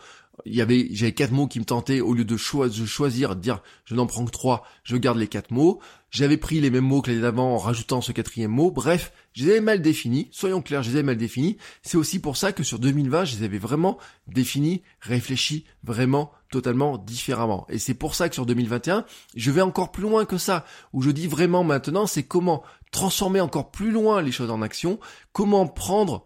[0.45, 4.25] j'avais quatre mots qui me tentaient au lieu de, choisir, de dire je n'en prends
[4.25, 5.79] que trois, je garde les quatre mots.
[6.11, 8.71] J'avais pris les mêmes mots que l'année d'avant en rajoutant ce quatrième mot.
[8.71, 10.29] Bref, je les avais mal définis.
[10.31, 11.57] Soyons clairs, je les avais mal définis.
[11.81, 16.97] C'est aussi pour ça que sur 2020, je les avais vraiment définis, réfléchis vraiment totalement
[16.97, 17.65] différemment.
[17.69, 19.05] Et c'est pour ça que sur 2021,
[19.35, 20.65] je vais encore plus loin que ça.
[20.93, 24.99] Où je dis vraiment maintenant, c'est comment transformer encore plus loin les choses en action,
[25.33, 26.23] comment prendre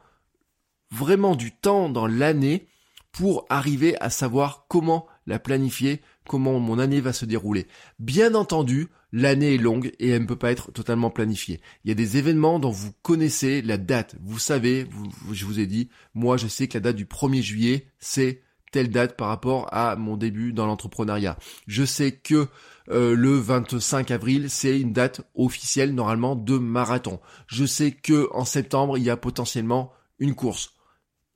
[0.91, 2.67] vraiment du temps dans l'année
[3.11, 7.67] pour arriver à savoir comment la planifier, comment mon année va se dérouler.
[7.99, 11.59] Bien entendu, l'année est longue et elle ne peut pas être totalement planifiée.
[11.83, 14.15] Il y a des événements dont vous connaissez la date.
[14.21, 14.87] Vous savez,
[15.31, 18.41] je vous ai dit, moi je sais que la date du 1er juillet, c'est
[18.71, 21.37] telle date par rapport à mon début dans l'entrepreneuriat.
[21.67, 22.47] Je sais que
[22.89, 27.19] euh, le 25 avril, c'est une date officielle normalement de marathon.
[27.47, 30.73] Je sais que en septembre, il y a potentiellement une course.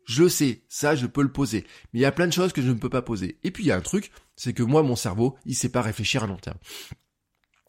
[0.05, 1.65] Je sais, ça je peux le poser.
[1.93, 3.39] Mais il y a plein de choses que je ne peux pas poser.
[3.43, 5.81] Et puis il y a un truc, c'est que moi mon cerveau, il sait pas
[5.81, 6.57] réfléchir à long terme.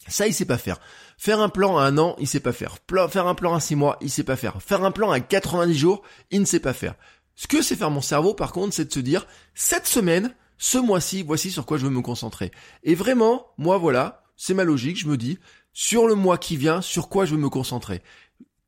[0.09, 0.81] Ça, il sait pas faire.
[1.17, 2.77] Faire un plan à un an, il sait pas faire.
[3.09, 4.61] faire un plan à six mois, il sait pas faire.
[4.63, 6.95] Faire un plan à 90 jours, il ne sait pas faire.
[7.35, 10.79] Ce que sait faire mon cerveau, par contre, c'est de se dire, cette semaine, ce
[10.79, 12.53] mois-ci, voici sur quoi je veux me concentrer.
[12.83, 15.39] Et vraiment, moi, voilà, c'est ma logique, je me dis,
[15.73, 18.03] sur le mois qui vient, sur quoi je veux me concentrer.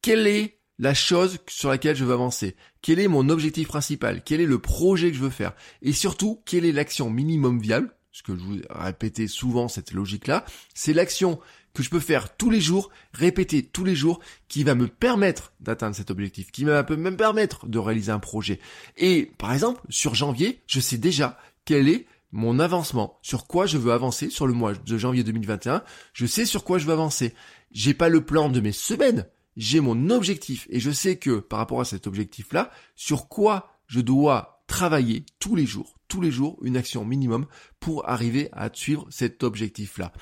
[0.02, 4.40] Quel est la chose sur laquelle je veux avancer, quel est mon objectif principal, quel
[4.40, 8.22] est le projet que je veux faire, et surtout, quelle est l'action minimum viable, ce
[8.22, 11.38] que je vous répétais souvent cette logique-là, c'est l'action
[11.74, 15.52] que je peux faire tous les jours, répéter tous les jours, qui va me permettre
[15.60, 18.60] d'atteindre cet objectif, qui va me permettre de réaliser un projet.
[18.96, 23.76] Et par exemple, sur janvier, je sais déjà quel est mon avancement, sur quoi je
[23.76, 25.82] veux avancer sur le mois de janvier 2021,
[26.14, 27.34] je sais sur quoi je veux avancer.
[27.72, 31.58] J'ai pas le plan de mes semaines, j'ai mon objectif et je sais que par
[31.58, 36.58] rapport à cet objectif-là, sur quoi je dois travailler tous les jours, tous les jours,
[36.62, 37.46] une action minimum
[37.80, 40.12] pour arriver à suivre cet objectif-là.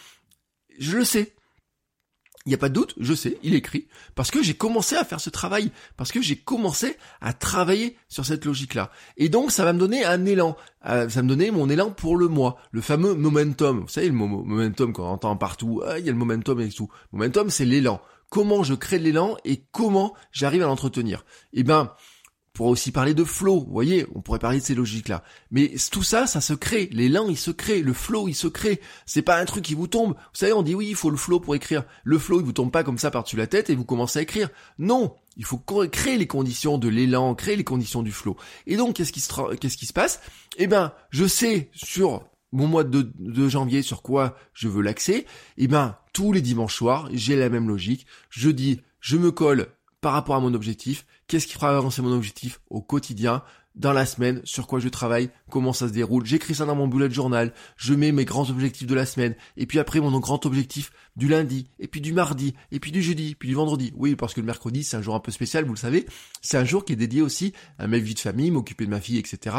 [0.78, 1.34] Je le sais.
[2.46, 5.04] Il n'y a pas de doute, je sais, il écrit, parce que j'ai commencé à
[5.04, 8.90] faire ce travail, parce que j'ai commencé à travailler sur cette logique-là.
[9.16, 10.54] Et donc, ça va me donner un élan,
[10.86, 13.80] euh, ça va me donner mon élan pour le mois, le fameux momentum.
[13.80, 16.90] Vous savez, le momentum qu'on entend partout, ah, il y a le momentum et tout.
[17.12, 18.00] Momentum, c'est l'élan
[18.34, 21.24] comment je crée de l'élan et comment j'arrive à l'entretenir?
[21.52, 21.92] Eh ben,
[22.54, 25.24] pourrait aussi parler de flow, vous voyez, on pourrait parler de ces logiques-là.
[25.50, 26.88] Mais tout ça, ça se crée.
[26.92, 27.82] L'élan, il se crée.
[27.82, 28.80] Le flow, il se crée.
[29.06, 30.14] C'est pas un truc qui vous tombe.
[30.14, 31.84] Vous savez, on dit oui, il faut le flow pour écrire.
[32.04, 34.22] Le flow, il vous tombe pas comme ça par-dessus la tête et vous commencez à
[34.22, 34.50] écrire.
[34.78, 35.16] Non.
[35.36, 38.36] Il faut créer les conditions de l'élan, créer les conditions du flow.
[38.68, 40.20] Et donc, qu'est-ce qui se, passe?
[40.56, 45.26] Eh ben, je sais sur mon mois de, janvier sur quoi je veux l'accès,
[45.58, 48.06] eh ben tous les dimanches soirs, j'ai la même logique.
[48.30, 49.66] Je dis, je me colle
[50.04, 53.42] par rapport à mon objectif, qu'est-ce qui fera avancer mon objectif au quotidien,
[53.74, 56.26] dans la semaine, sur quoi je travaille, comment ça se déroule.
[56.26, 59.64] J'écris ça dans mon bullet journal, je mets mes grands objectifs de la semaine, et
[59.64, 63.34] puis après mon grand objectif du lundi, et puis du mardi, et puis du jeudi,
[63.34, 63.94] puis du vendredi.
[63.96, 66.04] Oui, parce que le mercredi, c'est un jour un peu spécial, vous le savez.
[66.42, 69.00] C'est un jour qui est dédié aussi à ma vie de famille, m'occuper de ma
[69.00, 69.56] fille, etc.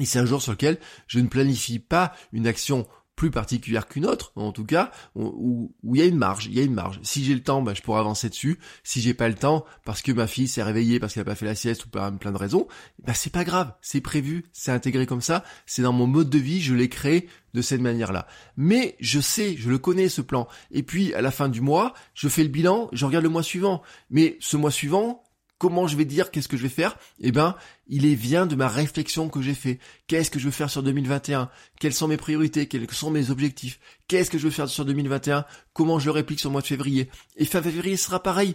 [0.00, 4.06] Et c'est un jour sur lequel je ne planifie pas une action plus particulière qu'une
[4.06, 7.00] autre, en tout cas, où, il y a une marge, il y a une marge.
[7.02, 8.58] Si j'ai le temps, bah, je pourrais avancer dessus.
[8.84, 11.34] Si j'ai pas le temps, parce que ma fille s'est réveillée, parce qu'elle a pas
[11.34, 12.68] fait la sieste ou par plein de raisons,
[13.04, 16.38] bah, c'est pas grave, c'est prévu, c'est intégré comme ça, c'est dans mon mode de
[16.38, 18.26] vie, je l'ai créé de cette manière-là.
[18.58, 20.46] Mais je sais, je le connais ce plan.
[20.70, 23.42] Et puis, à la fin du mois, je fais le bilan, je regarde le mois
[23.42, 23.82] suivant.
[24.10, 25.24] Mais ce mois suivant,
[25.58, 27.56] Comment je vais dire qu'est-ce que je vais faire Eh ben,
[27.88, 29.78] il est vient de ma réflexion que j'ai fait.
[30.06, 31.48] Qu'est-ce que je veux faire sur 2021
[31.80, 32.66] Quelles sont mes priorités?
[32.66, 33.80] Quels sont mes objectifs?
[34.06, 37.08] Qu'est-ce que je veux faire sur 2021 Comment je réplique sur le mois de février?
[37.36, 38.54] Et fin février sera pareil.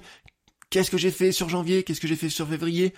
[0.70, 1.84] Qu'est-ce que j'ai fait sur janvier?
[1.84, 2.94] Qu'est-ce que j'ai fait sur février?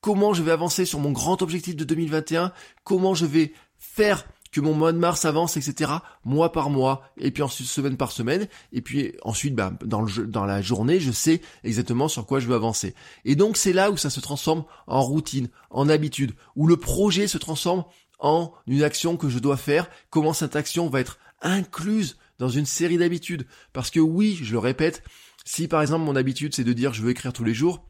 [0.00, 2.52] Comment je vais avancer sur mon grand objectif de 2021
[2.84, 5.92] Comment je vais faire que mon mois de mars avance, etc.
[6.24, 10.62] mois par mois, et puis ensuite semaine par semaine, et puis ensuite bah, dans, la
[10.62, 12.94] journée, je sais exactement sur quoi je veux avancer.
[13.24, 17.26] Et donc c'est là où ça se transforme en routine, en habitude, où le projet
[17.26, 17.84] se transforme
[18.18, 22.66] en une action que je dois faire, comment cette action va être incluse dans une
[22.66, 23.46] série d'habitudes.
[23.72, 25.02] Parce que oui, je le répète,
[25.44, 27.86] si par exemple mon habitude c'est de dire je veux écrire tous les jours,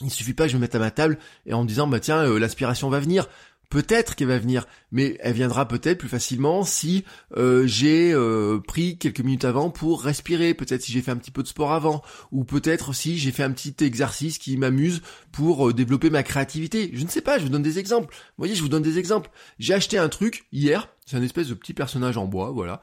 [0.00, 2.00] il suffit pas que je me mette à ma table et en me disant bah
[2.00, 3.28] tiens euh, l'aspiration va venir.
[3.68, 7.04] Peut-être qu'elle va venir, mais elle viendra peut-être plus facilement si
[7.36, 11.32] euh, j'ai euh, pris quelques minutes avant pour respirer, peut-être si j'ai fait un petit
[11.32, 15.02] peu de sport avant, ou peut-être si j'ai fait un petit exercice qui m'amuse
[15.32, 16.90] pour euh, développer ma créativité.
[16.92, 18.14] Je ne sais pas, je vous donne des exemples.
[18.14, 19.30] Vous voyez, je vous donne des exemples.
[19.58, 22.82] J'ai acheté un truc hier, c'est un espèce de petit personnage en bois, voilà,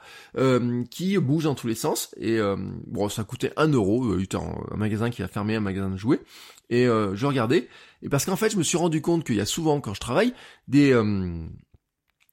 [0.89, 2.13] qui bouge dans tous les sens.
[2.17, 2.39] Et
[2.88, 4.17] bon, ça coûtait un euro.
[4.17, 6.21] Était un magasin qui a fermé, un magasin de jouets.
[6.69, 7.67] Et je regardais.
[8.04, 9.99] Et parce qu'en fait, je me suis rendu compte qu'il y a souvent, quand je
[9.99, 10.34] travaille,
[10.68, 10.91] des...
[10.91, 11.47] Euh,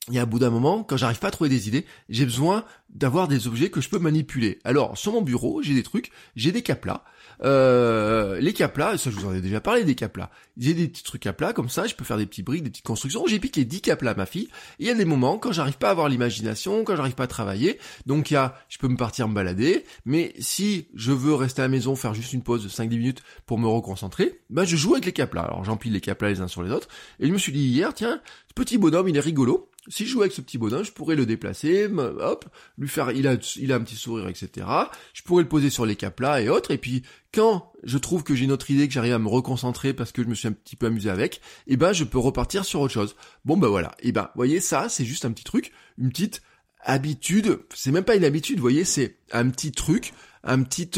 [0.09, 2.25] il y a un bout d'un moment, quand j'arrive pas à trouver des idées, j'ai
[2.25, 4.59] besoin d'avoir des objets que je peux manipuler.
[4.64, 7.05] Alors, sur mon bureau, j'ai des trucs, j'ai des caplas,
[7.43, 10.30] euh, les caplas, ça je vous en ai déjà parlé des caplas.
[10.57, 12.70] J'ai des petits trucs à plat comme ça, je peux faire des petits briques, des
[12.70, 13.26] petites constructions.
[13.26, 14.49] J'ai piqué 10 caplas à ma fille.
[14.78, 17.28] il y a des moments quand j'arrive pas à avoir l'imagination, quand j'arrive pas à
[17.28, 17.78] travailler.
[18.07, 19.84] Donc il y a, je peux me partir me balader.
[20.05, 23.22] Mais si je veux rester à la maison, faire juste une pause de 5-10 minutes
[23.47, 25.43] pour me reconcentrer, ben je joue avec les caplas.
[25.43, 26.88] Alors j'empile les caplas les uns sur les autres.
[27.20, 30.11] Et je me suis dit hier, tiens, ce petit bonhomme, il est rigolo si je
[30.11, 32.45] jouais avec ce petit bonhomme, je pourrais le déplacer, hop,
[32.76, 34.66] lui faire, il a, il a un petit sourire, etc.
[35.14, 36.70] Je pourrais le poser sur les caplas et autres.
[36.70, 37.03] Et puis,
[37.33, 40.22] quand je trouve que j'ai une autre idée, que j'arrive à me reconcentrer parce que
[40.22, 42.93] je me suis un petit peu amusé avec, eh ben, je peux repartir sur autre
[42.93, 43.16] chose.
[43.45, 43.93] Bon, ben voilà.
[44.01, 46.43] Et eh ben, voyez, ça, c'est juste un petit truc, une petite
[46.83, 47.61] habitude.
[47.74, 50.12] C'est même pas une habitude, vous voyez, c'est un petit truc,
[50.45, 50.91] un petit,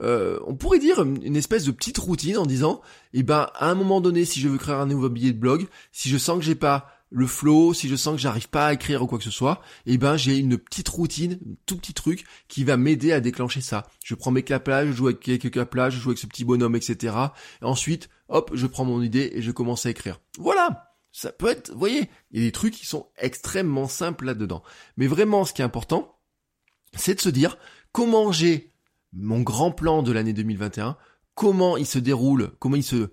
[0.00, 2.82] euh, on pourrait dire une espèce de petite routine en disant,
[3.14, 5.66] eh ben, à un moment donné, si je veux créer un nouveau billet de blog,
[5.92, 8.72] si je sens que j'ai pas le flow, si je sens que j'arrive pas à
[8.72, 11.94] écrire ou quoi que ce soit, eh ben j'ai une petite routine, un tout petit
[11.94, 13.86] truc qui va m'aider à déclencher ça.
[14.04, 16.74] Je prends mes caplas, je joue avec quelques caplas, je joue avec ce petit bonhomme,
[16.74, 17.14] etc.
[17.60, 20.20] Et ensuite, hop, je prends mon idée et je commence à écrire.
[20.38, 24.24] Voilà ça peut être, vous voyez, il y a des trucs qui sont extrêmement simples
[24.24, 24.62] là-dedans.
[24.96, 26.18] Mais vraiment, ce qui est important,
[26.96, 27.58] c'est de se dire
[27.92, 28.72] comment j'ai
[29.12, 30.96] mon grand plan de l'année 2021,
[31.34, 33.10] comment il se déroule, comment il se,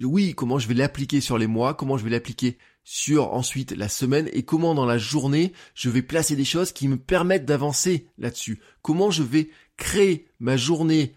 [0.00, 2.58] oui, comment je vais l'appliquer sur les mois, comment je vais l'appliquer
[2.92, 6.88] sur ensuite la semaine et comment dans la journée je vais placer des choses qui
[6.88, 8.60] me permettent d'avancer là-dessus.
[8.82, 11.14] Comment je vais créer ma journée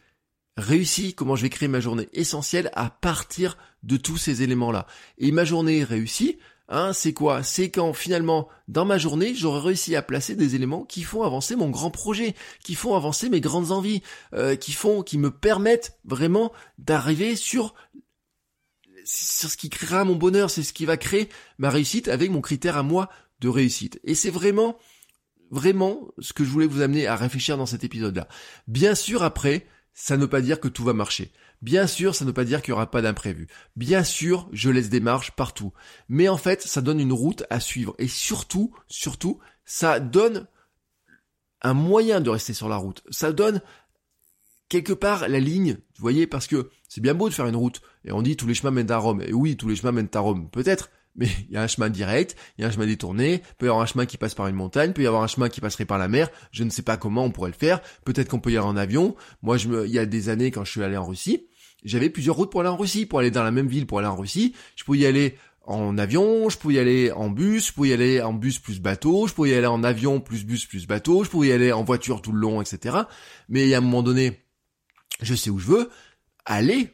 [0.55, 4.85] réussie, comment je vais créer ma journée essentielle à partir de tous ces éléments-là.
[5.17, 6.37] Et ma journée réussie,
[6.69, 7.41] hein, c'est quoi?
[7.41, 11.55] C'est quand finalement dans ma journée j'aurai réussi à placer des éléments qui font avancer
[11.55, 14.03] mon grand projet, qui font avancer mes grandes envies,
[14.35, 17.73] euh, qui font, qui me permettent vraiment d'arriver sur
[19.05, 22.41] c'est ce qui créera mon bonheur, c'est ce qui va créer ma réussite avec mon
[22.41, 23.99] critère à moi de réussite.
[24.03, 24.77] Et c'est vraiment,
[25.51, 28.27] vraiment ce que je voulais vous amener à réfléchir dans cet épisode-là.
[28.67, 31.31] Bien sûr, après, ça ne veut pas dire que tout va marcher.
[31.61, 33.47] Bien sûr, ça ne veut pas dire qu'il n'y aura pas d'imprévu.
[33.75, 35.71] Bien sûr, je laisse des marges partout.
[36.09, 37.95] Mais en fait, ça donne une route à suivre.
[37.99, 40.47] Et surtout, surtout, ça donne
[41.61, 43.03] un moyen de rester sur la route.
[43.09, 43.61] Ça donne
[44.69, 47.81] quelque part la ligne, vous voyez, parce que c'est bien beau de faire une route,
[48.05, 50.09] et on dit tous les chemins mènent à Rome, et oui, tous les chemins mènent
[50.13, 52.85] à Rome, peut-être, mais il y a un chemin direct, il y a un chemin
[52.85, 55.27] détourné, peut y avoir un chemin qui passe par une montagne, peut y avoir un
[55.27, 57.81] chemin qui passerait par la mer, je ne sais pas comment on pourrait le faire,
[58.05, 60.51] peut-être qu'on peut y aller en avion, moi je me, il y a des années
[60.51, 61.47] quand je suis allé en Russie,
[61.83, 64.07] j'avais plusieurs routes pour aller en Russie, pour aller dans la même ville, pour aller
[64.07, 65.35] en Russie, je pouvais y aller
[65.65, 68.81] en avion, je pouvais y aller en bus, je pouvais y aller en bus plus
[68.81, 71.71] bateau, je pouvais y aller en avion plus bus plus bateau, je pouvais y aller
[71.71, 72.97] en voiture tout le long, etc.
[73.47, 74.42] Mais il y a un moment donné,
[75.21, 75.89] je sais où je veux,
[76.45, 76.93] aller,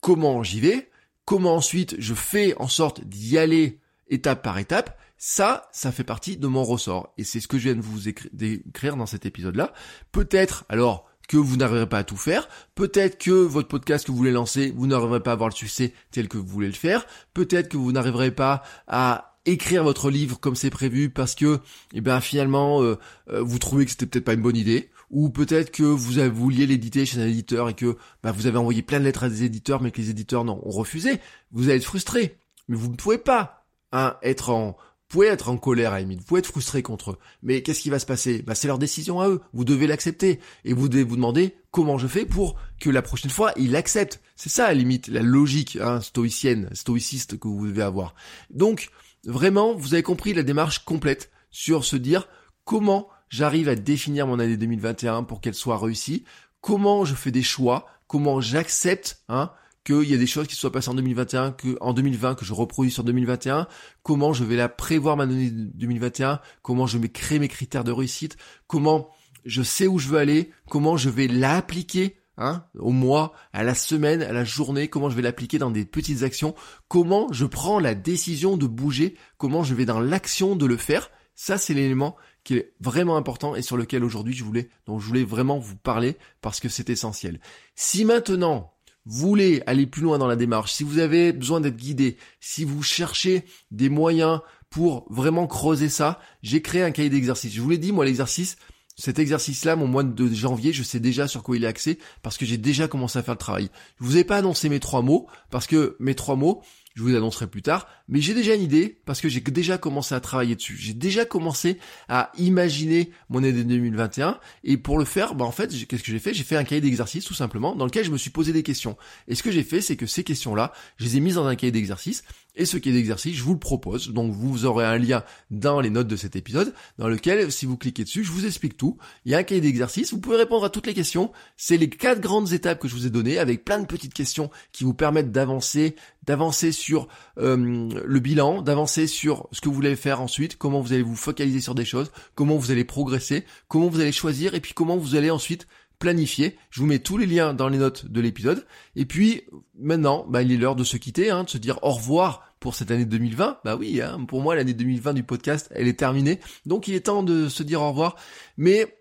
[0.00, 0.90] comment j'y vais,
[1.24, 6.36] comment ensuite je fais en sorte d'y aller étape par étape, ça, ça fait partie
[6.36, 7.12] de mon ressort.
[7.18, 9.72] Et c'est ce que je viens de vous écrire dans cet épisode-là.
[10.12, 12.48] Peut-être, alors, que vous n'arriverez pas à tout faire.
[12.74, 15.92] Peut-être que votre podcast que vous voulez lancer, vous n'arriverez pas à avoir le succès
[16.10, 17.06] tel que vous voulez le faire.
[17.34, 21.60] Peut-être que vous n'arriverez pas à écrire votre livre comme c'est prévu parce que,
[21.94, 22.98] eh ben finalement, euh,
[23.30, 26.66] euh, vous trouvez que c'était peut-être pas une bonne idée, ou peut-être que vous vouliez
[26.66, 29.44] l'éditer chez un éditeur et que bah, vous avez envoyé plein de lettres à des
[29.44, 32.38] éditeurs, mais que les éditeurs non, ont refusé, vous allez être frustré.
[32.68, 34.76] Mais vous ne pouvez pas hein, être en
[35.10, 37.18] vous pouvez être en colère à limite, vous pouvez être frustré contre eux.
[37.42, 38.42] Mais qu'est-ce qui va se passer?
[38.42, 39.40] Bah, C'est leur décision à eux.
[39.52, 40.38] Vous devez l'accepter.
[40.64, 44.20] Et vous devez vous demander comment je fais pour que la prochaine fois, ils l'acceptent.
[44.36, 48.14] C'est ça à la limite, la logique hein, stoïcienne, stoïciste que vous devez avoir.
[48.50, 48.90] Donc,
[49.24, 52.28] vraiment, vous avez compris la démarche complète sur se dire
[52.64, 56.24] comment j'arrive à définir mon année 2021 pour qu'elle soit réussie,
[56.60, 59.50] comment je fais des choix, comment j'accepte hein,
[59.84, 62.52] qu'il y a des choses qui soient passées en 2021, que en 2020 que je
[62.52, 63.66] reproduis sur 2021,
[64.02, 68.36] comment je vais la prévoir ma année 2021, comment je créer mes critères de réussite,
[68.66, 69.08] comment
[69.46, 73.74] je sais où je veux aller, comment je vais l'appliquer Hein, au mois, à la
[73.74, 76.54] semaine, à la journée, comment je vais l'appliquer dans des petites actions,
[76.88, 81.10] comment je prends la décision de bouger, comment je vais dans l'action de le faire?
[81.34, 85.06] Ça, c'est l'élément qui est vraiment important et sur lequel aujourd'hui je voulais, donc je
[85.06, 87.40] voulais vraiment vous parler parce que c'est essentiel.
[87.74, 88.72] Si maintenant,
[89.06, 92.64] vous voulez aller plus loin dans la démarche, si vous avez besoin d'être guidé, si
[92.64, 97.52] vous cherchez des moyens pour vraiment creuser ça, j'ai créé un cahier d'exercice.
[97.52, 98.56] Je vous l'ai dit, moi, l'exercice,
[98.96, 102.36] cet exercice-là, mon mois de janvier, je sais déjà sur quoi il est axé parce
[102.36, 103.70] que j'ai déjà commencé à faire le travail.
[103.98, 106.62] Je vous ai pas annoncé mes trois mots parce que mes trois mots,
[106.94, 110.14] je vous annoncerai plus tard, mais j'ai déjà une idée parce que j'ai déjà commencé
[110.14, 110.76] à travailler dessus.
[110.76, 115.70] J'ai déjà commencé à imaginer mon année 2021 et pour le faire, bah en fait,
[115.86, 116.34] qu'est-ce que j'ai fait?
[116.34, 118.96] J'ai fait un cahier d'exercice tout simplement dans lequel je me suis posé des questions.
[119.28, 121.54] Et ce que j'ai fait, c'est que ces questions-là, je les ai mises dans un
[121.54, 122.24] cahier d'exercice
[122.56, 124.12] et ce cahier d'exercice, je vous le propose.
[124.12, 127.76] Donc vous aurez un lien dans les notes de cet épisode dans lequel, si vous
[127.76, 128.98] cliquez dessus, je vous explique tout.
[129.24, 131.32] Il y a un cahier d'exercice, vous pouvez répondre à toutes les questions.
[131.56, 134.50] C'est les quatre grandes étapes que je vous ai données avec plein de petites questions
[134.72, 135.94] qui vous permettent d'avancer,
[136.24, 137.08] d'avancer sur
[137.38, 141.16] euh, le bilan, d'avancer sur ce que vous voulez faire ensuite, comment vous allez vous
[141.16, 144.96] focaliser sur des choses, comment vous allez progresser, comment vous allez choisir et puis comment
[144.96, 145.66] vous allez ensuite
[146.00, 146.56] planifier.
[146.70, 148.66] Je vous mets tous les liens dans les notes de l'épisode.
[148.96, 149.42] Et puis
[149.78, 152.74] maintenant, bah, il est l'heure de se quitter, hein, de se dire au revoir pour
[152.74, 153.60] cette année 2020.
[153.64, 156.40] Bah oui, hein, pour moi l'année 2020 du podcast, elle est terminée.
[156.66, 158.16] Donc il est temps de se dire au revoir.
[158.56, 158.96] Mais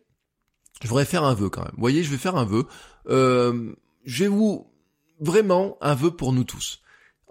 [0.84, 1.72] je voudrais faire un vœu quand même.
[1.74, 2.66] Vous voyez, je vais faire un vœu.
[3.08, 3.74] Euh,
[4.06, 4.68] je vais vous
[5.20, 6.82] vraiment un vœu pour nous tous.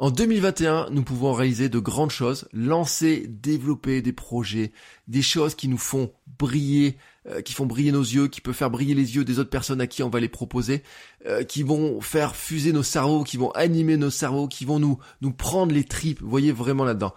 [0.01, 4.71] En 2021, nous pouvons réaliser de grandes choses, lancer, développer des projets,
[5.09, 6.97] des choses qui nous font briller,
[7.27, 9.81] euh, qui font briller nos yeux, qui peuvent faire briller les yeux des autres personnes
[9.81, 10.85] à qui on va les proposer,
[11.27, 15.01] euh, qui vont faire fuser nos cerveaux, qui vont animer nos cerveaux, qui vont nous
[15.21, 16.23] nous prendre les tripes.
[16.23, 17.13] Voyez vraiment là-dedans.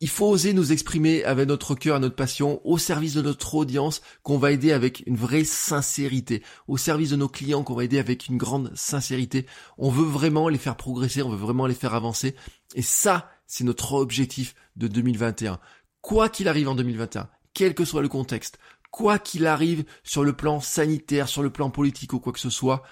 [0.00, 3.56] Il faut oser nous exprimer avec notre cœur et notre passion au service de notre
[3.56, 7.82] audience qu'on va aider avec une vraie sincérité, au service de nos clients qu'on va
[7.82, 9.44] aider avec une grande sincérité.
[9.76, 12.36] On veut vraiment les faire progresser, on veut vraiment les faire avancer.
[12.76, 15.58] Et ça, c'est notre objectif de 2021.
[16.00, 18.60] Quoi qu'il arrive en 2021, quel que soit le contexte,
[18.92, 22.50] quoi qu'il arrive sur le plan sanitaire, sur le plan politique ou quoi que ce
[22.50, 22.84] soit,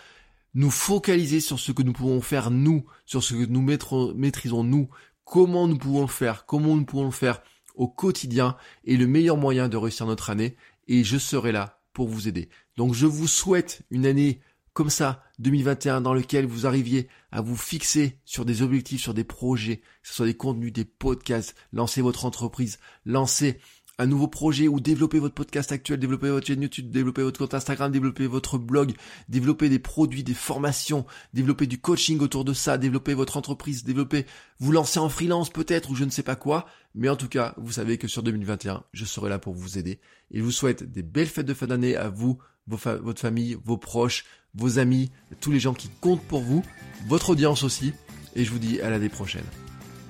[0.55, 4.89] nous focaliser sur ce que nous pouvons faire nous, sur ce que nous maîtrisons nous,
[5.27, 7.43] comment nous pouvons le faire, comment nous pouvons le faire
[7.75, 8.57] au quotidien
[8.87, 10.57] est le meilleur moyen de réussir notre année
[10.89, 12.49] et je serai là pour vous aider.
[12.79, 14.41] Donc je vous souhaite une année
[14.73, 19.25] comme ça, 2021, dans lequel vous arriviez à vous fixer sur des objectifs, sur des
[19.25, 23.59] projets, que ce soit des contenus, des podcasts, lancer votre entreprise, lancer
[23.99, 27.55] un nouveau projet ou développer votre podcast actuel, développer votre chaîne YouTube, développer votre compte
[27.55, 28.95] Instagram, développer votre blog,
[29.29, 34.27] développer des produits, des formations, développer du coaching autour de ça, développer votre entreprise, développer,
[34.59, 36.67] vous lancer en freelance peut-être ou je ne sais pas quoi.
[36.95, 40.01] Mais en tout cas, vous savez que sur 2021, je serai là pour vous aider.
[40.31, 43.77] Et je vous souhaite des belles fêtes de fin d'année à vous, votre famille, vos
[43.77, 44.25] proches,
[44.55, 46.65] vos amis, tous les gens qui comptent pour vous,
[47.07, 47.93] votre audience aussi.
[48.35, 49.45] Et je vous dis à l'année prochaine.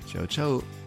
[0.07, 0.86] Ciao, ciao